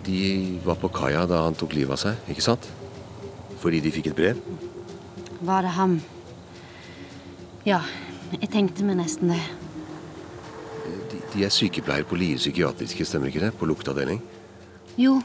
De 0.06 0.60
var 0.66 0.80
på 0.82 0.90
kaia 0.90 1.28
da 1.30 1.44
han 1.46 1.58
tok 1.58 1.76
livet 1.78 1.94
av 1.94 2.02
seg, 2.02 2.24
ikke 2.34 2.42
sant? 2.42 2.66
Fordi 3.62 3.82
de 3.84 3.92
fikk 3.94 4.10
et 4.10 4.18
brev? 4.18 4.40
Var 5.46 5.68
det 5.68 5.74
ham? 5.76 6.00
Ja, 7.68 7.84
jeg 8.34 8.50
tenkte 8.50 8.88
meg 8.88 8.98
nesten 8.98 9.30
det. 9.36 9.42
De, 11.12 11.22
de 11.36 11.46
er 11.46 11.54
sykepleier 11.54 12.08
på 12.10 12.18
Lier 12.18 12.42
psykiatriske, 12.42 13.06
stemmer 13.06 13.30
ikke 13.30 13.44
det? 13.46 13.52
På 13.60 13.70
luktavdeling? 13.70 14.24
Jo, 14.98 15.20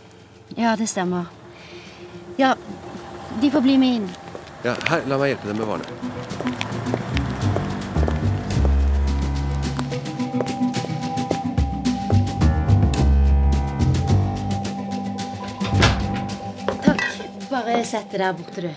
ja, 0.58 0.74
det 0.76 0.90
stemmer. 0.92 1.32
Ja, 2.36 2.52
de 3.40 3.50
får 3.54 3.64
bli 3.64 3.78
med 3.80 4.02
inn. 4.02 4.12
Ja, 4.66 4.76
her, 4.90 5.08
la 5.08 5.16
meg 5.20 5.32
hjelpe 5.32 5.48
dem 5.48 5.62
med 5.62 5.72
varene. 5.72 6.53
Sett 17.82 18.12
deg 18.12 18.22
der 18.22 18.36
borte, 18.38 18.62
du. 18.62 18.70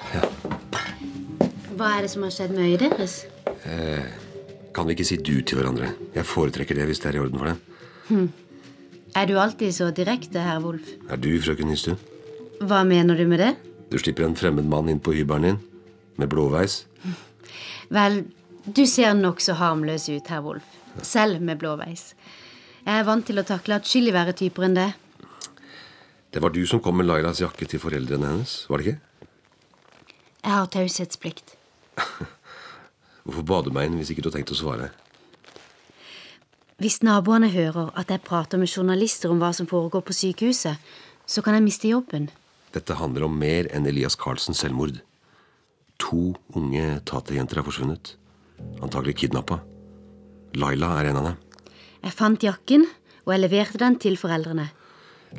Hva 1.77 1.91
er 1.93 2.07
det 2.07 2.09
som 2.09 2.25
har 2.25 2.33
skjedd 2.33 2.55
med 2.55 2.65
øyet 2.65 2.83
deres? 2.87 3.19
Eh, 3.69 4.07
kan 4.73 4.87
vi 4.87 4.95
ikke 4.97 5.05
si 5.05 5.17
du 5.21 5.35
til 5.45 5.59
hverandre? 5.59 5.91
Jeg 6.15 6.25
foretrekker 6.25 6.75
det 6.77 6.87
hvis 6.89 7.01
det 7.03 7.11
er 7.11 7.19
i 7.19 7.21
orden 7.21 7.37
for 7.37 7.51
deg. 7.51 7.57
Hm. 8.09 8.27
Er 9.17 9.29
du 9.29 9.37
alltid 9.41 9.73
så 9.73 9.91
direkte, 9.93 10.41
herr 10.41 10.59
Wolf? 10.65 10.89
Er 11.09 11.21
du 11.21 11.29
frøken 11.41 11.69
Nystuen? 11.69 11.99
Hva 12.61 12.81
mener 12.85 13.17
du 13.17 13.25
med 13.29 13.39
det? 13.43 13.53
Du 13.91 13.97
slipper 14.01 14.25
en 14.25 14.35
fremmed 14.35 14.65
mann 14.65 14.89
inn 14.89 14.99
på 15.03 15.13
hybelen 15.13 15.45
din 15.47 15.59
med 16.17 16.29
blåveis. 16.33 16.85
Vel, 17.93 18.23
du 18.65 18.83
ser 18.89 19.13
nokså 19.15 19.55
harmløs 19.61 20.09
ut, 20.09 20.27
herr 20.27 20.41
Wolf. 20.45 20.65
Selv 21.05 21.41
med 21.41 21.61
blåveis. 21.61 22.15
Jeg 22.87 23.01
er 23.01 23.05
vant 23.07 23.25
til 23.27 23.39
å 23.39 23.45
takle 23.45 23.77
atskillig 23.77 24.13
verre 24.15 24.33
typer 24.37 24.65
enn 24.67 24.77
det. 24.77 24.89
Det 26.31 26.41
var 26.43 26.51
du 26.53 26.61
som 26.67 26.81
kom 26.83 26.97
med 26.99 27.07
Lailas 27.07 27.39
jakke 27.41 27.65
til 27.69 27.79
foreldrene 27.79 28.33
hennes, 28.33 28.65
var 28.69 28.81
det 28.81 28.87
ikke? 28.87 28.99
Jeg 30.43 30.53
har 30.53 30.69
taushetsplikt. 30.71 31.55
Hvorfor 33.27 33.45
ba 33.47 33.61
du 33.63 33.71
meg 33.75 33.87
inn 33.87 33.97
hvis 33.99 34.11
ikke 34.13 34.25
du 34.27 34.31
tenkte 34.31 34.55
å 34.55 34.59
svare? 34.59 34.91
Hvis 36.77 36.99
naboene 37.01 37.49
hører 37.49 37.89
at 37.97 38.11
jeg 38.13 38.21
prater 38.21 38.61
med 38.61 38.69
journalister 38.69 39.31
om 39.33 39.39
hva 39.41 39.49
som 39.55 39.67
foregår 39.69 40.03
på 40.05 40.13
sykehuset, 40.13 40.77
så 41.27 41.43
kan 41.43 41.57
jeg 41.57 41.65
miste 41.65 41.89
jobben. 41.89 42.29
Dette 42.75 42.99
handler 42.99 43.25
om 43.25 43.39
mer 43.39 43.67
enn 43.73 43.87
Elias 43.89 44.15
Carlsens 44.19 44.61
selvmord. 44.61 44.99
To 46.03 46.35
unge 46.55 46.99
taterjenter 47.09 47.59
er 47.59 47.65
forsvunnet. 47.65 48.13
Antagelig 48.85 49.17
kidnappa. 49.23 49.61
Laila 50.55 50.93
er 50.99 51.09
en 51.09 51.19
av 51.19 51.29
dem. 51.31 51.39
Jeg 52.05 52.13
fant 52.13 52.45
jakken, 52.45 52.85
og 53.25 53.33
jeg 53.33 53.43
leverte 53.43 53.81
den 53.81 53.97
til 53.99 54.19
foreldrene. 54.21 54.69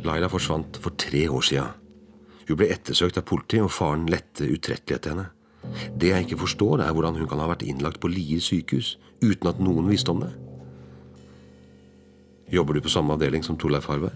Laila 0.04 0.28
forsvant 0.30 0.78
for 0.82 0.96
tre 1.00 1.26
år 1.28 1.44
siden. 1.44 1.74
Hun 2.48 2.56
ble 2.56 2.70
ettersøkt 2.72 3.18
av 3.20 3.26
politiet, 3.28 3.64
og 3.66 3.72
faren 3.74 4.06
lette 4.08 4.46
utrettelig 4.48 4.96
etter 4.96 5.14
henne. 5.14 5.28
Det 6.00 6.12
jeg 6.12 6.26
ikke 6.26 6.42
forstår, 6.44 6.82
er 6.84 6.94
hvordan 6.96 7.18
hun 7.18 7.28
kan 7.28 7.40
ha 7.42 7.48
vært 7.50 7.66
innlagt 7.66 8.00
på 8.00 8.10
Lier 8.10 8.40
sykehus 8.40 8.96
uten 9.20 9.50
at 9.50 9.60
noen 9.60 9.90
visste 9.90 10.14
om 10.14 10.22
det. 10.22 10.30
Jobber 12.52 12.78
du 12.78 12.84
på 12.84 12.92
samme 12.92 13.12
avdeling 13.12 13.44
som 13.44 13.58
Torleif 13.60 13.88
Harve? 13.90 14.14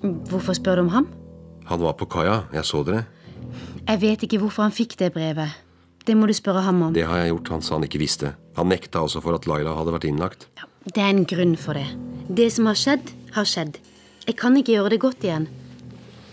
Hvorfor 0.00 0.56
spør 0.56 0.80
du 0.80 0.86
om 0.86 0.94
ham? 0.94 1.08
Han 1.68 1.82
var 1.82 1.98
på 2.00 2.08
kaia. 2.08 2.44
Jeg 2.54 2.64
så 2.64 2.80
dere. 2.86 3.04
Jeg 3.84 4.00
vet 4.00 4.24
ikke 4.24 4.40
hvorfor 4.40 4.64
han 4.64 4.72
fikk 4.72 4.96
det 5.02 5.10
brevet. 5.12 5.58
Det 6.08 6.16
må 6.16 6.26
du 6.26 6.32
spørre 6.32 6.62
ham 6.64 6.80
om. 6.86 6.94
Det 6.96 7.04
har 7.04 7.20
jeg 7.20 7.34
gjort. 7.34 7.52
Han 7.52 7.62
sa 7.62 7.76
han 7.76 7.84
ikke 7.84 8.00
visste. 8.00 8.32
Han 8.56 8.72
nekta 8.72 9.04
også 9.04 9.20
for 9.20 9.36
at 9.36 9.44
Laila 9.50 9.76
hadde 9.76 9.92
vært 9.92 10.08
innlagt. 10.08 10.48
Det 10.88 11.02
er 11.02 11.12
en 11.12 11.26
grunn 11.28 11.58
for 11.60 11.76
det. 11.76 11.84
Det 12.32 12.48
som 12.54 12.70
har 12.70 12.78
skjedd, 12.78 13.12
har 13.36 13.44
skjedd. 13.48 13.76
Jeg 14.30 14.36
kan 14.38 14.54
ikke 14.54 14.76
gjøre 14.76 14.90
det 14.92 15.00
godt 15.02 15.24
igjen. 15.26 15.48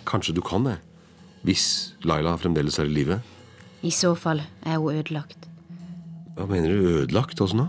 Kanskje 0.05 0.36
du 0.38 0.43
kan 0.45 0.67
det? 0.67 0.75
Hvis 1.41 1.95
Laila 2.05 2.36
fremdeles 2.38 2.75
er 2.77 2.86
i 2.86 2.91
live? 2.93 3.15
I 3.81 3.89
så 3.89 4.12
fall 4.13 4.43
er 4.62 4.75
hun 4.77 4.99
ødelagt. 4.99 5.47
Hva 6.36 6.45
mener 6.45 6.69
du 6.69 6.83
ødelagt? 6.99 7.39
Åssen 7.41 7.63
da? 7.63 7.65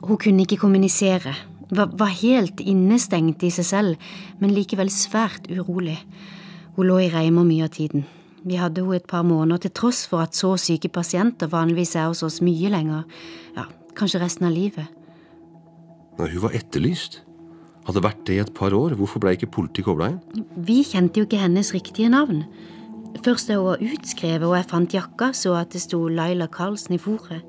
Hun 0.00 0.16
kunne 0.16 0.46
ikke 0.46 0.56
kommunisere. 0.62 1.34
Var, 1.68 1.90
var 1.92 2.14
helt 2.22 2.62
innestengt 2.64 3.44
i 3.44 3.50
seg 3.52 3.66
selv, 3.68 4.06
men 4.40 4.54
likevel 4.56 4.88
svært 4.88 5.50
urolig. 5.52 5.98
Hun 6.78 6.88
lå 6.88 7.02
i 7.02 7.10
reimer 7.12 7.44
mye 7.44 7.66
av 7.68 7.74
tiden. 7.76 8.06
Vi 8.48 8.56
hadde 8.56 8.80
henne 8.80 8.96
et 8.96 9.10
par 9.12 9.26
måneder 9.28 9.66
til 9.66 9.74
tross 9.76 10.06
for 10.08 10.24
at 10.24 10.38
så 10.38 10.54
syke 10.56 10.88
pasienter 10.88 11.52
vanligvis 11.52 11.92
er 12.00 12.08
hos 12.08 12.24
oss 12.24 12.40
mye 12.40 12.72
lenger. 12.72 13.04
Ja, 13.60 13.66
kanskje 13.92 14.22
resten 14.24 14.48
av 14.48 14.56
livet. 14.56 14.88
Nei, 16.16 16.30
hun 16.32 16.46
var 16.46 16.56
etterlyst? 16.56 17.20
Hadde 17.86 18.02
vært 18.04 18.20
det 18.28 18.36
i 18.36 18.42
et 18.42 18.52
par 18.54 18.74
år. 18.76 18.94
Hvorfor 18.98 19.22
ble 19.22 19.34
ikke 19.36 19.50
politiet 19.50 19.86
kobla 19.88 20.12
inn? 20.12 20.44
Vi 20.66 20.82
kjente 20.86 21.18
jo 21.20 21.26
ikke 21.26 21.40
hennes 21.42 21.72
riktige 21.74 22.10
navn. 22.12 22.44
Først 23.22 23.50
da 23.50 23.58
hun 23.58 23.68
var 23.72 23.82
utskrevet 23.84 24.46
og 24.46 24.54
jeg 24.56 24.68
fant 24.70 24.94
jakka, 24.96 25.32
så 25.36 25.56
at 25.58 25.74
det 25.74 25.82
sto 25.84 26.00
Laila 26.08 26.48
Karlsen 26.50 26.96
i 26.96 27.00
fòret. 27.02 27.42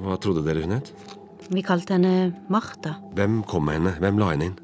Hva 0.00 0.16
trodde 0.20 0.42
dere 0.46 0.64
hun 0.64 0.74
het? 0.78 0.90
Vi 1.52 1.62
kalte 1.64 1.98
henne 1.98 2.32
Martha. 2.52 2.96
Hvem 3.14 3.42
kom 3.48 3.68
med 3.68 3.78
henne? 3.78 3.94
Hvem 4.00 4.20
la 4.20 4.30
henne 4.32 4.50
inn? 4.50 4.58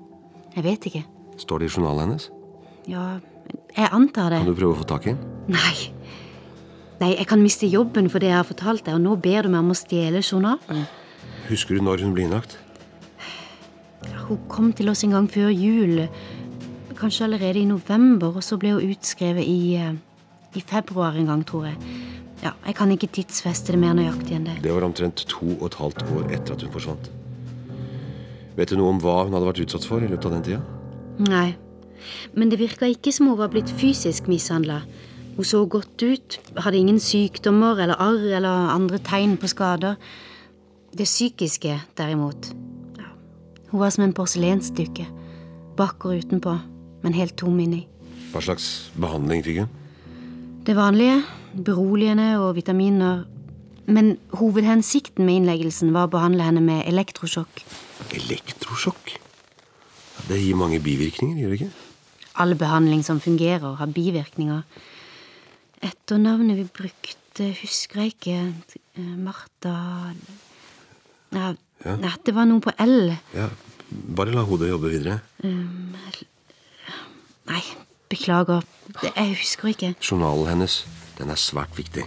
Jeg 0.56 0.64
vet 0.66 0.88
ikke. 0.90 1.04
Står 1.40 1.60
det 1.60 1.70
i 1.70 1.74
journalen 1.76 2.08
hennes? 2.08 2.30
Ja, 2.90 3.04
jeg 3.76 3.92
antar 3.92 4.32
det. 4.32 4.40
Kan 4.42 4.50
du 4.50 4.58
prøve 4.58 4.74
å 4.74 4.80
få 4.80 4.88
tak 4.88 5.06
i 5.06 5.12
henne? 5.12 5.36
Nei. 5.52 5.76
Nei, 7.00 7.14
jeg 7.16 7.28
kan 7.28 7.40
miste 7.40 7.68
jobben 7.68 8.10
for 8.12 8.20
det 8.20 8.32
jeg 8.32 8.36
har 8.40 8.48
fortalt 8.48 8.84
deg, 8.88 8.96
og 8.96 9.04
nå 9.04 9.14
ber 9.20 9.46
du 9.46 9.52
meg 9.52 9.62
om 9.62 9.72
å 9.72 9.78
stjele 9.78 10.20
journalen. 10.24 10.88
Husker 11.48 11.76
du 11.78 11.84
når 11.84 12.04
hun 12.04 12.16
ble 12.16 12.26
innlagt? 12.26 12.58
Hun 14.30 14.38
kom 14.46 14.68
til 14.72 14.86
oss 14.92 15.02
en 15.02 15.10
gang 15.16 15.26
før 15.26 15.48
jul. 15.50 16.04
Kanskje 17.00 17.24
allerede 17.26 17.58
i 17.58 17.66
november, 17.66 18.36
og 18.38 18.44
så 18.46 18.58
ble 18.60 18.76
hun 18.76 18.92
utskrevet 18.92 19.42
i, 19.42 19.74
eh, 19.74 19.96
i 20.54 20.62
februar 20.62 21.16
en 21.18 21.26
gang, 21.26 21.42
tror 21.46 21.64
jeg. 21.66 21.76
Ja, 22.42 22.52
Jeg 22.66 22.74
kan 22.74 22.90
ikke 22.92 23.08
tidsfeste 23.08 23.72
det 23.72 23.78
mer 23.78 23.92
nøyaktig 23.92 24.32
enn 24.32 24.44
det. 24.44 24.62
Det 24.62 24.72
var 24.72 24.86
omtrent 24.86 25.26
to 25.26 25.46
og 25.60 25.66
et 25.66 25.74
halvt 25.74 26.02
år 26.02 26.30
etter 26.30 26.54
at 26.54 26.62
hun 26.62 26.70
forsvant. 26.70 27.10
Vet 28.56 28.68
du 28.68 28.76
noe 28.76 28.88
om 28.88 29.00
hva 29.00 29.24
hun 29.24 29.34
hadde 29.34 29.46
vært 29.46 29.60
utsatt 29.66 29.84
for 29.84 30.00
i 30.00 30.08
løpet 30.08 30.26
av 30.26 30.32
den 30.32 30.42
tida? 30.42 30.60
Nei. 31.18 31.56
Men 32.34 32.48
det 32.48 32.58
virka 32.58 32.86
ikke 32.86 33.12
som 33.12 33.26
hun 33.26 33.36
var 33.36 33.48
blitt 33.48 33.68
fysisk 33.68 34.28
mishandla. 34.28 34.82
Hun 35.36 35.44
så 35.44 35.66
godt 35.68 36.02
ut, 36.02 36.38
hadde 36.56 36.78
ingen 36.78 37.00
sykdommer 37.00 37.80
eller 37.82 37.98
arr 37.98 38.36
eller 38.38 38.74
andre 38.74 38.98
tegn 38.98 39.36
på 39.36 39.48
skader. 39.48 39.96
Det 40.96 41.06
psykiske, 41.06 41.80
derimot. 41.96 42.54
Hun 43.70 43.80
var 43.80 43.92
som 43.94 44.04
en 44.04 44.14
porselensstykke. 44.14 45.06
Bakker 45.78 46.18
utenpå, 46.20 46.56
men 47.02 47.14
helt 47.14 47.36
tom 47.38 47.58
inni. 47.62 47.84
Hva 48.32 48.42
slags 48.42 48.90
behandling 48.98 49.44
fikk 49.46 49.62
hun? 49.62 49.76
Det 50.66 50.74
vanlige. 50.78 51.20
Beroligende 51.54 52.32
og 52.42 52.54
vitaminer. 52.58 53.24
Men 53.90 54.16
hovedhensikten 54.38 55.26
med 55.26 55.40
innleggelsen 55.40 55.94
var 55.94 56.06
å 56.06 56.12
behandle 56.12 56.46
henne 56.46 56.62
med 56.62 56.84
elektrosjokk. 56.90 57.64
Elektrosjokk? 58.14 59.16
Det 60.28 60.38
gir 60.38 60.58
mange 60.58 60.78
bivirkninger, 60.82 61.40
gjør 61.40 61.54
det 61.54 61.60
ikke? 61.60 61.70
All 62.42 62.54
behandling 62.58 63.02
som 63.06 63.18
fungerer, 63.22 63.74
har 63.80 63.90
bivirkninger. 63.90 64.62
Etternavnet 65.82 66.58
vi 66.60 66.68
brukte, 66.68 67.50
husker 67.62 68.04
jeg 68.04 68.14
ikke. 68.14 68.38
Eh, 68.98 69.16
Martha 69.18 69.74
ja, 71.30 71.54
Ja. 71.84 71.96
Nei, 71.96 72.12
det 72.26 72.34
var 72.36 72.48
noe 72.48 72.60
på 72.64 72.72
L. 72.84 73.12
Ja, 73.34 73.48
Bare 73.90 74.30
la 74.30 74.44
hodet 74.46 74.68
jobbe 74.70 74.90
videre. 74.92 75.16
Um, 75.42 75.96
nei, 77.50 77.62
beklager. 78.12 78.62
Det, 79.00 79.10
jeg 79.16 79.34
husker 79.40 79.72
ikke. 79.72 79.94
Journalen 79.98 80.46
hennes 80.52 80.84
den 81.18 81.32
er 81.32 81.40
svært 81.40 81.74
viktig. 81.76 82.04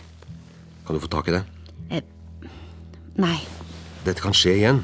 Kan 0.87 0.95
du 0.95 1.01
få 1.03 1.09
tak 1.11 1.27
i 1.27 1.35
den? 1.35 1.49
Nei. 3.19 3.35
Dette 4.07 4.23
kan 4.23 4.33
skje 4.33 4.55
igjen. 4.57 4.81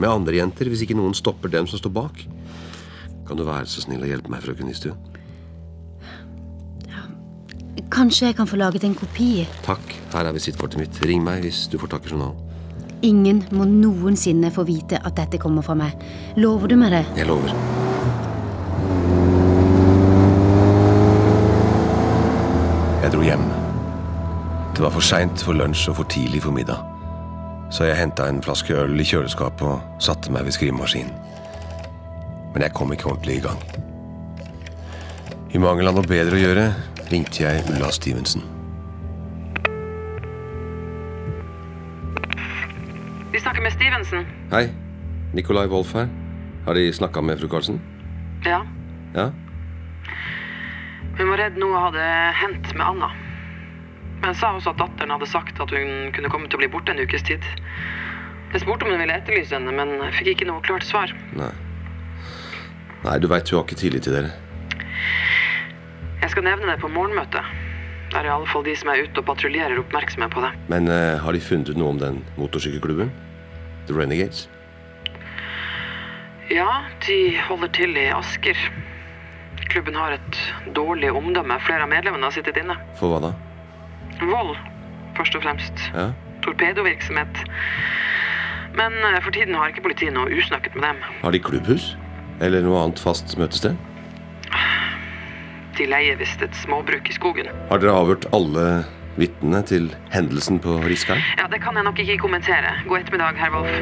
Med 0.00 0.10
andre 0.10 0.40
jenter, 0.40 0.70
hvis 0.72 0.82
ikke 0.82 0.96
noen 0.98 1.14
stopper 1.14 1.52
dem 1.52 1.68
som 1.70 1.78
står 1.78 1.92
bak. 1.94 2.24
Kan 3.28 3.38
du 3.38 3.44
være 3.46 3.68
så 3.70 3.84
snill 3.84 4.02
å 4.02 4.08
hjelpe 4.08 4.32
meg, 4.32 4.42
frøken 4.42 4.66
Nistuen? 4.66 4.98
Kanskje 7.92 8.30
jeg 8.30 8.36
kan 8.38 8.48
få 8.48 8.56
laget 8.56 8.86
en 8.88 8.96
kopi? 8.96 9.44
Takk. 9.66 9.94
Her 10.14 10.30
er 10.30 10.34
visittkortet 10.34 10.80
mitt. 10.80 10.96
Ring 11.06 11.22
meg 11.24 11.44
hvis 11.44 11.66
du 11.70 11.76
får 11.80 11.92
tak 11.92 12.08
i 12.08 12.14
journalen. 12.14 12.51
Ingen 13.02 13.40
må 13.50 13.64
noensinne 13.66 14.52
få 14.54 14.62
vite 14.68 15.00
at 15.02 15.16
dette 15.18 15.40
kommer 15.42 15.64
fra 15.66 15.74
meg. 15.74 15.96
Lover 16.38 16.70
du 16.70 16.76
meg 16.78 16.92
det? 16.94 17.02
Jeg 17.18 17.26
lover. 17.26 17.50
Jeg 23.02 23.10
dro 23.16 23.24
hjem. 23.26 23.42
Det 24.76 24.84
var 24.86 24.94
for 24.94 25.02
seint 25.02 25.42
for 25.42 25.58
lunsj 25.58 25.88
og 25.90 25.98
for 25.98 26.12
tidlig 26.14 26.44
for 26.46 26.54
middag. 26.54 26.78
Så 27.74 27.88
jeg 27.88 27.98
henta 27.98 28.28
en 28.30 28.38
flaske 28.44 28.76
øl 28.78 28.94
i 29.00 29.08
kjøleskapet 29.08 29.66
og 29.66 30.00
satte 30.02 30.30
meg 30.30 30.46
ved 30.46 30.54
skrivemaskinen. 30.54 31.12
Men 32.54 32.68
jeg 32.68 32.76
kom 32.76 32.94
ikke 32.94 33.10
ordentlig 33.10 33.40
i 33.40 33.46
gang. 33.48 33.60
I 35.52 35.58
mangel 35.58 35.90
av 35.90 35.98
noe 35.98 36.06
bedre 36.06 36.38
å 36.38 36.42
gjøre 36.46 36.70
ringte 37.10 37.48
jeg 37.48 37.66
Ulla 37.72 37.90
Stevenson. 37.90 38.51
Stevenson. 43.92 44.26
Hei. 44.50 44.68
Nicolai 45.32 45.66
Wolff 45.66 45.94
her. 45.94 46.08
Har 46.64 46.74
De 46.74 46.92
snakka 46.92 47.20
med 47.20 47.40
fru 47.40 47.48
Karlsen? 47.48 47.80
Ja. 48.44 48.66
Ja? 49.14 49.32
Hun 51.18 51.28
var 51.28 51.36
redd 51.36 51.58
noe 51.60 51.76
hadde 51.76 52.04
hendt 52.40 52.70
med 52.72 52.86
Anna. 52.86 53.10
Men 54.22 54.38
sa 54.38 54.54
også 54.56 54.72
at 54.72 54.78
datteren 54.80 55.12
hadde 55.12 55.28
sagt 55.28 55.60
at 55.60 55.74
hun 55.76 56.08
kunne 56.16 56.30
komme 56.32 56.48
til 56.48 56.56
å 56.56 56.62
bli 56.62 56.70
borte 56.72 56.94
en 56.94 57.02
ukes 57.04 57.24
tid. 57.28 57.44
Jeg 58.54 58.62
spurte 58.62 58.86
om 58.86 58.94
hun 58.94 59.02
ville 59.02 59.18
etterlyse 59.18 59.52
henne, 59.58 59.74
men 59.76 59.92
fikk 60.16 60.30
ikke 60.32 60.48
noe 60.48 60.64
klart 60.64 60.86
svar. 60.88 61.12
Nei. 61.36 61.50
Nei, 63.02 63.18
du 63.20 63.28
veit 63.28 63.50
hun 63.50 63.58
har 63.58 63.66
ikke 63.66 63.80
tillit 63.82 64.06
til 64.06 64.16
dere. 64.16 64.30
Jeg 66.22 66.32
skal 66.32 66.46
nevne 66.46 66.70
det 66.70 66.78
på 66.80 66.88
morgenmøtet. 66.88 67.44
Der 68.14 68.22
er 68.22 68.30
i 68.30 68.32
alle 68.38 68.48
fall 68.48 68.64
de 68.64 68.72
som 68.78 68.88
er 68.92 69.04
ute 69.04 69.20
og 69.20 69.28
patruljerer, 69.28 69.76
oppmerksomme 69.84 70.30
på 70.32 70.46
det. 70.46 70.54
Men 70.72 70.88
eh, 70.88 71.20
har 71.20 71.36
de 71.36 71.44
funnet 71.44 71.74
ut 71.74 71.80
noe 71.80 71.92
om 71.92 72.00
den 72.00 72.22
motorsykkelklubben? 72.40 73.12
The 73.86 73.94
Renegades? 73.96 74.48
Ja, 76.52 76.82
de 77.06 77.38
holder 77.48 77.70
til 77.72 77.96
i 77.96 78.08
Asker. 78.12 78.58
Klubben 79.72 79.96
har 79.96 80.18
et 80.18 80.40
dårlig 80.76 81.12
omdømme. 81.12 81.56
Flere 81.64 81.86
av 81.86 81.90
medlemmene 81.92 82.28
har 82.28 82.34
sittet 82.34 82.58
inne. 82.60 82.76
For 82.98 83.12
hva 83.12 83.22
da? 83.24 83.32
Vold, 84.20 84.56
først 85.16 85.38
og 85.38 85.46
fremst. 85.46 85.86
Ja? 85.94 86.10
Torpedovirksomhet. 86.44 87.44
Men 88.76 88.96
eh, 89.06 89.20
for 89.22 89.32
tiden 89.34 89.56
har 89.56 89.72
ikke 89.72 89.84
politiet 89.86 90.14
noe 90.16 90.32
usnakket 90.32 90.76
med 90.76 90.90
dem. 90.90 91.00
Har 91.22 91.34
de 91.34 91.40
klubbhus? 91.40 91.92
Eller 92.42 92.64
noe 92.64 92.82
annet 92.82 93.00
fast 93.00 93.36
møtested? 93.40 93.78
De 95.78 95.86
leier 95.88 96.18
visst 96.20 96.42
et 96.44 96.56
småbruk 96.60 97.08
i 97.08 97.16
skogen. 97.16 97.48
Har 97.70 97.80
dere 97.80 97.94
avhørt 97.96 98.26
alle 98.36 98.82
Vitne 99.16 99.60
til 99.68 99.90
hendelsen 100.12 100.58
på 100.62 100.78
Riskaren? 100.88 101.20
Ja, 101.38 101.46
Det 101.52 101.60
kan 101.60 101.76
jeg 101.76 101.84
nok 101.84 101.98
ikke 101.98 102.18
kommentere. 102.18 102.72
God 102.88 102.98
ettermiddag, 102.98 103.36
herr 103.36 103.52
Wolf. 103.52 103.72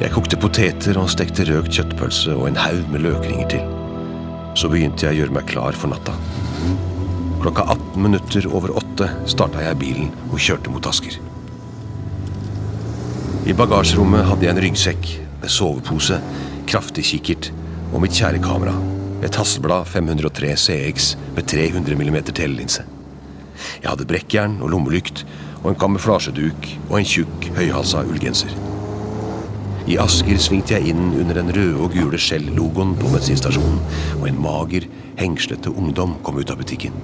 Jeg 0.00 0.10
kokte 0.14 0.36
poteter 0.40 0.96
og 0.96 1.10
stekte 1.10 1.44
røkt 1.44 1.74
kjøttpølse 1.76 2.32
og 2.32 2.46
en 2.48 2.56
haug 2.56 2.86
med 2.92 3.02
løkringer 3.04 3.48
til. 3.52 3.64
Så 4.56 4.70
begynte 4.70 5.06
jeg 5.06 5.16
å 5.16 5.18
gjøre 5.20 5.34
meg 5.34 5.50
klar 5.50 5.76
for 5.76 5.90
natta. 5.92 6.14
Klokka 7.42 7.66
18 7.72 8.02
minutter 8.02 8.46
over 8.48 8.72
åtte 8.76 9.10
starta 9.28 9.60
jeg 9.64 9.80
bilen 9.80 10.14
og 10.30 10.38
kjørte 10.38 10.72
mot 10.72 10.86
Asker. 10.86 11.18
I 13.48 13.56
bagasjerommet 13.56 14.24
hadde 14.28 14.46
jeg 14.46 14.54
en 14.54 14.62
ryggsekk 14.62 15.12
med 15.42 15.50
sovepose, 15.50 16.20
kraftig 16.70 17.04
kikkert 17.10 17.50
og 17.90 18.04
mitt 18.04 18.14
kjære 18.14 18.40
kamera. 18.44 18.76
Et 19.20 19.36
Hasselblad 19.36 19.84
503 19.84 20.54
CX 20.56 21.14
med 21.36 21.46
300 21.46 21.94
mm 21.94 22.22
telelinse. 22.32 22.86
Jeg 23.82 23.90
hadde 23.90 24.06
brekkjern 24.08 24.56
og 24.64 24.70
lommelykt 24.72 25.26
og 25.60 25.74
en 25.74 25.80
kamuflasjeduk 25.82 26.68
og 26.88 26.94
en 26.96 27.08
tjukk, 27.08 27.50
høyhalsa 27.58 28.00
ullgenser. 28.08 28.54
I 29.90 29.98
Asker 30.00 30.40
svingte 30.40 30.76
jeg 30.76 30.94
inn 30.94 31.12
under 31.18 31.36
den 31.36 31.52
røde 31.52 31.76
og 31.82 31.92
gule 31.92 32.20
Shell-logoen 32.20 32.94
på 33.00 33.12
bensinstasjonen, 33.12 33.80
og 34.20 34.26
en 34.28 34.40
mager, 34.40 34.86
hengslete 35.20 35.72
ungdom 35.72 36.16
kom 36.24 36.40
ut 36.40 36.52
av 36.52 36.60
butikken. 36.60 36.96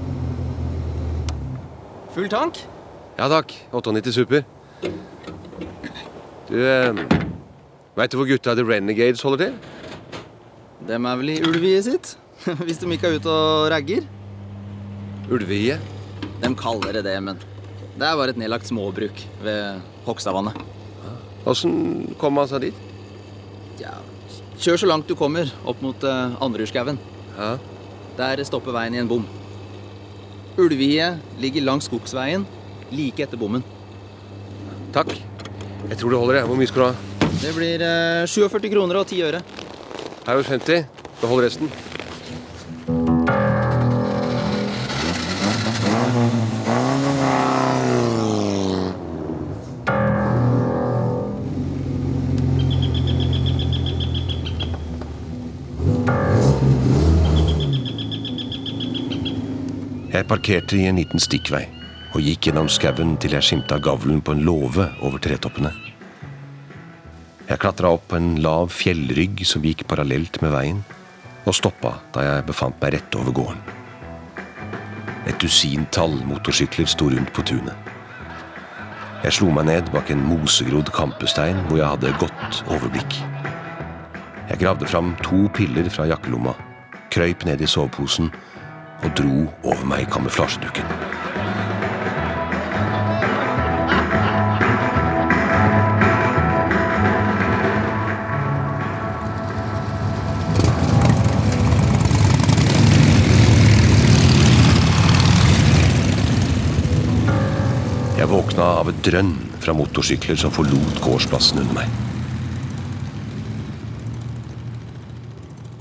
Full 2.16 2.30
tank? 2.32 2.62
Ja 3.18 3.28
takk. 3.28 3.52
98 3.76 4.16
Super. 4.16 4.44
Du 6.48 6.56
eh, 6.62 7.06
Veit 7.96 8.12
du 8.12 8.20
hvor 8.20 8.28
gutta 8.28 8.54
The 8.56 8.64
Renegades 8.64 9.24
holder 9.24 9.46
til? 9.46 9.75
Dem 10.86 11.06
er 11.08 11.18
vel 11.18 11.32
i 11.34 11.40
ulvehiet 11.42 11.86
sitt? 11.88 12.14
Hvis 12.66 12.78
de 12.78 12.88
ikke 12.94 13.10
er 13.10 13.18
ute 13.18 13.32
og 13.32 13.68
ragger? 13.72 14.06
Ulvehiet? 15.32 15.82
De 16.42 16.50
kaller 16.58 16.98
det 16.98 17.06
det, 17.08 17.16
men 17.24 17.38
det 17.96 18.04
er 18.04 18.18
bare 18.18 18.34
et 18.34 18.38
nedlagt 18.38 18.68
småbruk 18.68 19.22
ved 19.42 19.80
Hogstadvannet. 20.06 20.58
Åssen 21.46 22.12
kom 22.20 22.38
han 22.38 22.50
seg 22.50 22.68
dit? 22.68 22.84
Ja, 23.80 23.94
Kjør 24.56 24.80
så 24.80 24.88
langt 24.88 25.08
du 25.08 25.14
kommer, 25.18 25.50
opp 25.68 25.82
mot 25.84 26.04
uh. 26.06 26.36
Ja. 27.36 27.50
Der 28.16 28.42
stopper 28.48 28.72
veien 28.72 28.94
i 28.96 29.02
en 29.02 29.10
bom. 29.10 29.26
Ulvehiet 30.56 31.20
ligger 31.42 31.66
langs 31.66 31.90
skogsveien, 31.90 32.46
like 32.90 33.20
etter 33.26 33.36
bommen. 33.36 33.64
Takk. 34.96 35.12
Jeg 35.90 35.98
tror 36.00 36.10
det 36.14 36.18
holder. 36.22 36.38
jeg. 36.40 36.48
Hvor 36.48 36.56
mye 36.56 36.70
skal 36.70 36.82
du 36.82 36.86
ha? 36.88 37.28
Det 37.42 37.52
blir 37.52 37.84
uh, 37.84 38.24
47 38.24 38.70
kroner 38.72 39.02
og 39.02 39.10
10 39.12 39.22
øre. 39.28 39.42
Her 40.26 40.32
er 40.32 40.42
50. 40.42 40.84
Behold 41.20 41.44
resten. 41.44 41.70
Jeg 60.12 60.26
parkerte 60.26 60.76
i 60.76 60.86
en 60.88 60.96
liten 60.96 61.22
stikkvei 61.22 61.68
og 62.16 62.22
gikk 62.24 62.48
gjennom 62.48 62.66
skauen 62.66 63.14
til 63.22 63.38
jeg 63.38 63.46
skimta 63.46 63.78
gavlen 63.78 64.18
på 64.24 64.34
en 64.34 64.42
låve 64.42 64.90
over 65.06 65.22
tretoppene. 65.22 65.85
Jeg 67.46 67.60
klatra 67.62 67.92
opp 67.94 68.08
på 68.10 68.18
en 68.18 68.40
lav 68.42 68.72
fjellrygg 68.74 69.44
som 69.46 69.62
gikk 69.62 69.84
parallelt 69.86 70.40
med 70.42 70.50
veien, 70.50 70.80
og 71.46 71.54
stoppa 71.54 71.92
da 72.16 72.24
jeg 72.24 72.46
befant 72.48 72.80
meg 72.82 72.96
rett 72.96 73.18
over 73.20 73.36
gården. 73.38 73.60
Et 75.30 75.38
dusintall 75.42 76.18
motorsykler 76.26 76.90
sto 76.90 77.06
rundt 77.12 77.30
på 77.34 77.46
tunet. 77.46 77.92
Jeg 79.22 79.38
slo 79.38 79.52
meg 79.54 79.68
ned 79.70 79.92
bak 79.94 80.10
en 80.10 80.26
mosegrodd 80.26 80.90
kampestein 80.94 81.62
hvor 81.68 81.78
jeg 81.78 81.92
hadde 81.94 82.14
godt 82.18 82.62
overblikk. 82.66 83.18
Jeg 84.50 84.62
gravde 84.62 84.90
fram 84.90 85.14
to 85.22 85.46
piller 85.54 85.86
fra 85.90 86.06
jakkelomma, 86.10 86.54
krøyp 87.14 87.46
ned 87.46 87.62
i 87.62 87.70
soveposen 87.70 88.32
og 89.04 89.12
dro 89.18 89.46
over 89.62 89.86
meg 89.86 90.10
kamuflasjedukken. 90.10 91.05
Av 108.66 108.90
et 108.90 109.00
drønn 109.06 109.32
fra 109.62 109.74
motorsykler 109.76 110.38
som 110.40 110.52
forlot 110.54 111.00
gårdsplassen 111.04 111.62
under 111.62 111.80
meg. 111.80 112.02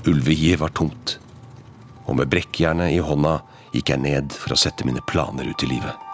Ulvehiet 0.06 0.60
var 0.62 0.70
tomt, 0.76 1.18
og 2.06 2.20
med 2.20 2.30
brekkjernet 2.30 2.94
i 2.94 3.02
hånda 3.02 3.40
gikk 3.74 3.90
jeg 3.92 4.04
ned 4.04 4.36
for 4.36 4.54
å 4.54 4.60
sette 4.60 4.86
mine 4.86 5.02
planer 5.10 5.48
ut 5.50 5.66
i 5.66 5.70
livet. 5.74 6.05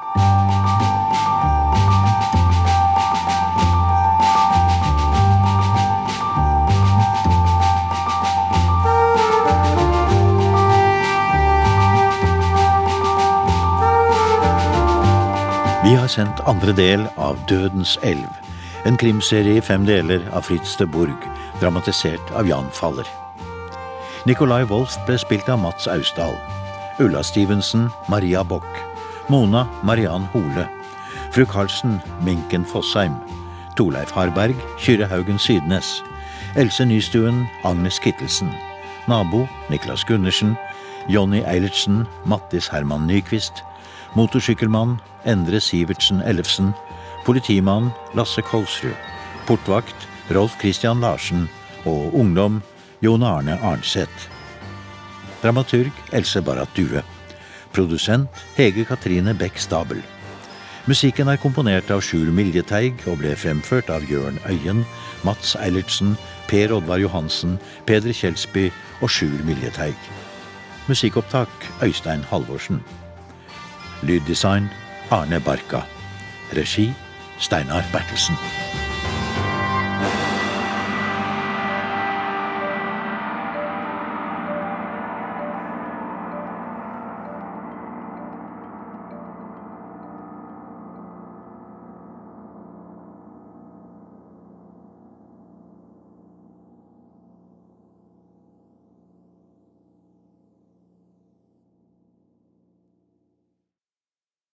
Vi 15.83 15.95
har 15.95 16.07
sendt 16.07 16.39
andre 16.47 16.71
del 16.79 17.09
av 17.19 17.41
Dødens 17.51 17.97
elv, 18.07 18.29
en 18.87 18.95
krimserie 18.97 19.57
i 19.59 19.65
fem 19.67 19.83
deler 19.83 20.23
av 20.31 20.45
Fritz 20.47 20.77
de 20.79 20.87
Burg, 20.87 21.25
dramatisert 21.59 22.31
av 22.39 22.47
Jan 22.47 22.69
Faller. 22.71 23.09
Nicolai 24.23 24.63
Wolf 24.71 24.95
ble 25.09 25.17
spilt 25.19 25.51
av 25.51 25.59
Mats 25.59 25.89
Austdal. 25.91 26.37
Ulla 27.03 27.25
Stevenson, 27.27 27.89
Maria 28.07 28.45
Bock. 28.47 28.79
Mona, 29.27 29.67
Mariann 29.83 30.31
Hole. 30.31 30.69
Fru 31.35 31.43
Karlsen, 31.51 31.99
Minken 32.23 32.63
Fossheim. 32.63 33.19
Torleif 33.75 34.15
Harberg, 34.15 34.55
Kyrre 34.79 35.11
Haugen 35.11 35.39
Sydnes. 35.43 35.97
Else 36.55 36.87
Nystuen, 36.87 37.49
Agnes 37.65 37.99
Kittelsen. 37.99 38.55
Nabo, 39.09 39.49
Niklas 39.69 40.07
Gundersen. 40.07 40.55
Jonny 41.09 41.43
Eilertsen, 41.43 42.07
Mattis 42.25 42.71
Herman 42.71 43.09
Nyquist. 43.11 43.65
Motorsykkelmann, 44.15 45.01
Endre 45.25 45.61
Sivertsen 45.61 46.21
Ellefsen. 46.21 46.75
Politimann, 47.25 47.93
Lasse 48.15 48.43
Kolsrud. 48.43 48.97
Portvakt, 49.47 50.09
Rolf 50.31 50.59
Christian 50.61 51.01
Larsen. 51.01 51.49
Og 51.85 52.15
ungdom, 52.15 52.63
Jon 53.01 53.23
Arne 53.23 53.59
Arnseth. 53.63 54.29
Dramaturg 55.43 55.93
Else 56.13 56.43
Barrat 56.43 56.69
Due. 56.77 57.03
Produsent 57.73 58.29
Hege 58.57 58.85
Katrine 58.85 59.35
Bech 59.35 59.59
Stabel. 59.59 60.03
Musikken 60.87 61.29
er 61.31 61.39
komponert 61.39 61.91
av 61.95 62.01
Sjur 62.03 62.31
Miljeteig 62.35 63.05
og 63.07 63.21
ble 63.21 63.37
fremført 63.39 63.91
av 63.91 64.03
Jørn 64.11 64.41
Øyen, 64.51 64.81
Mats 65.23 65.55
Eilertsen, 65.55 66.17
Per 66.51 66.75
Oddvar 66.75 66.99
Johansen, 66.99 67.55
Peder 67.87 68.11
Kjelsby 68.11 68.65
og 69.01 69.11
Sjur 69.11 69.45
Miljeteig. 69.47 69.95
Musikkopptak 70.91 71.69
Øystein 71.87 72.27
Halvorsen. 72.31 72.83
Lyddesign 74.03 74.67
Arne 75.13 75.41
Barka. 75.41 75.87
Regi 76.55 76.95
Steinar 77.39 77.85
Bertelsen. 77.93 78.35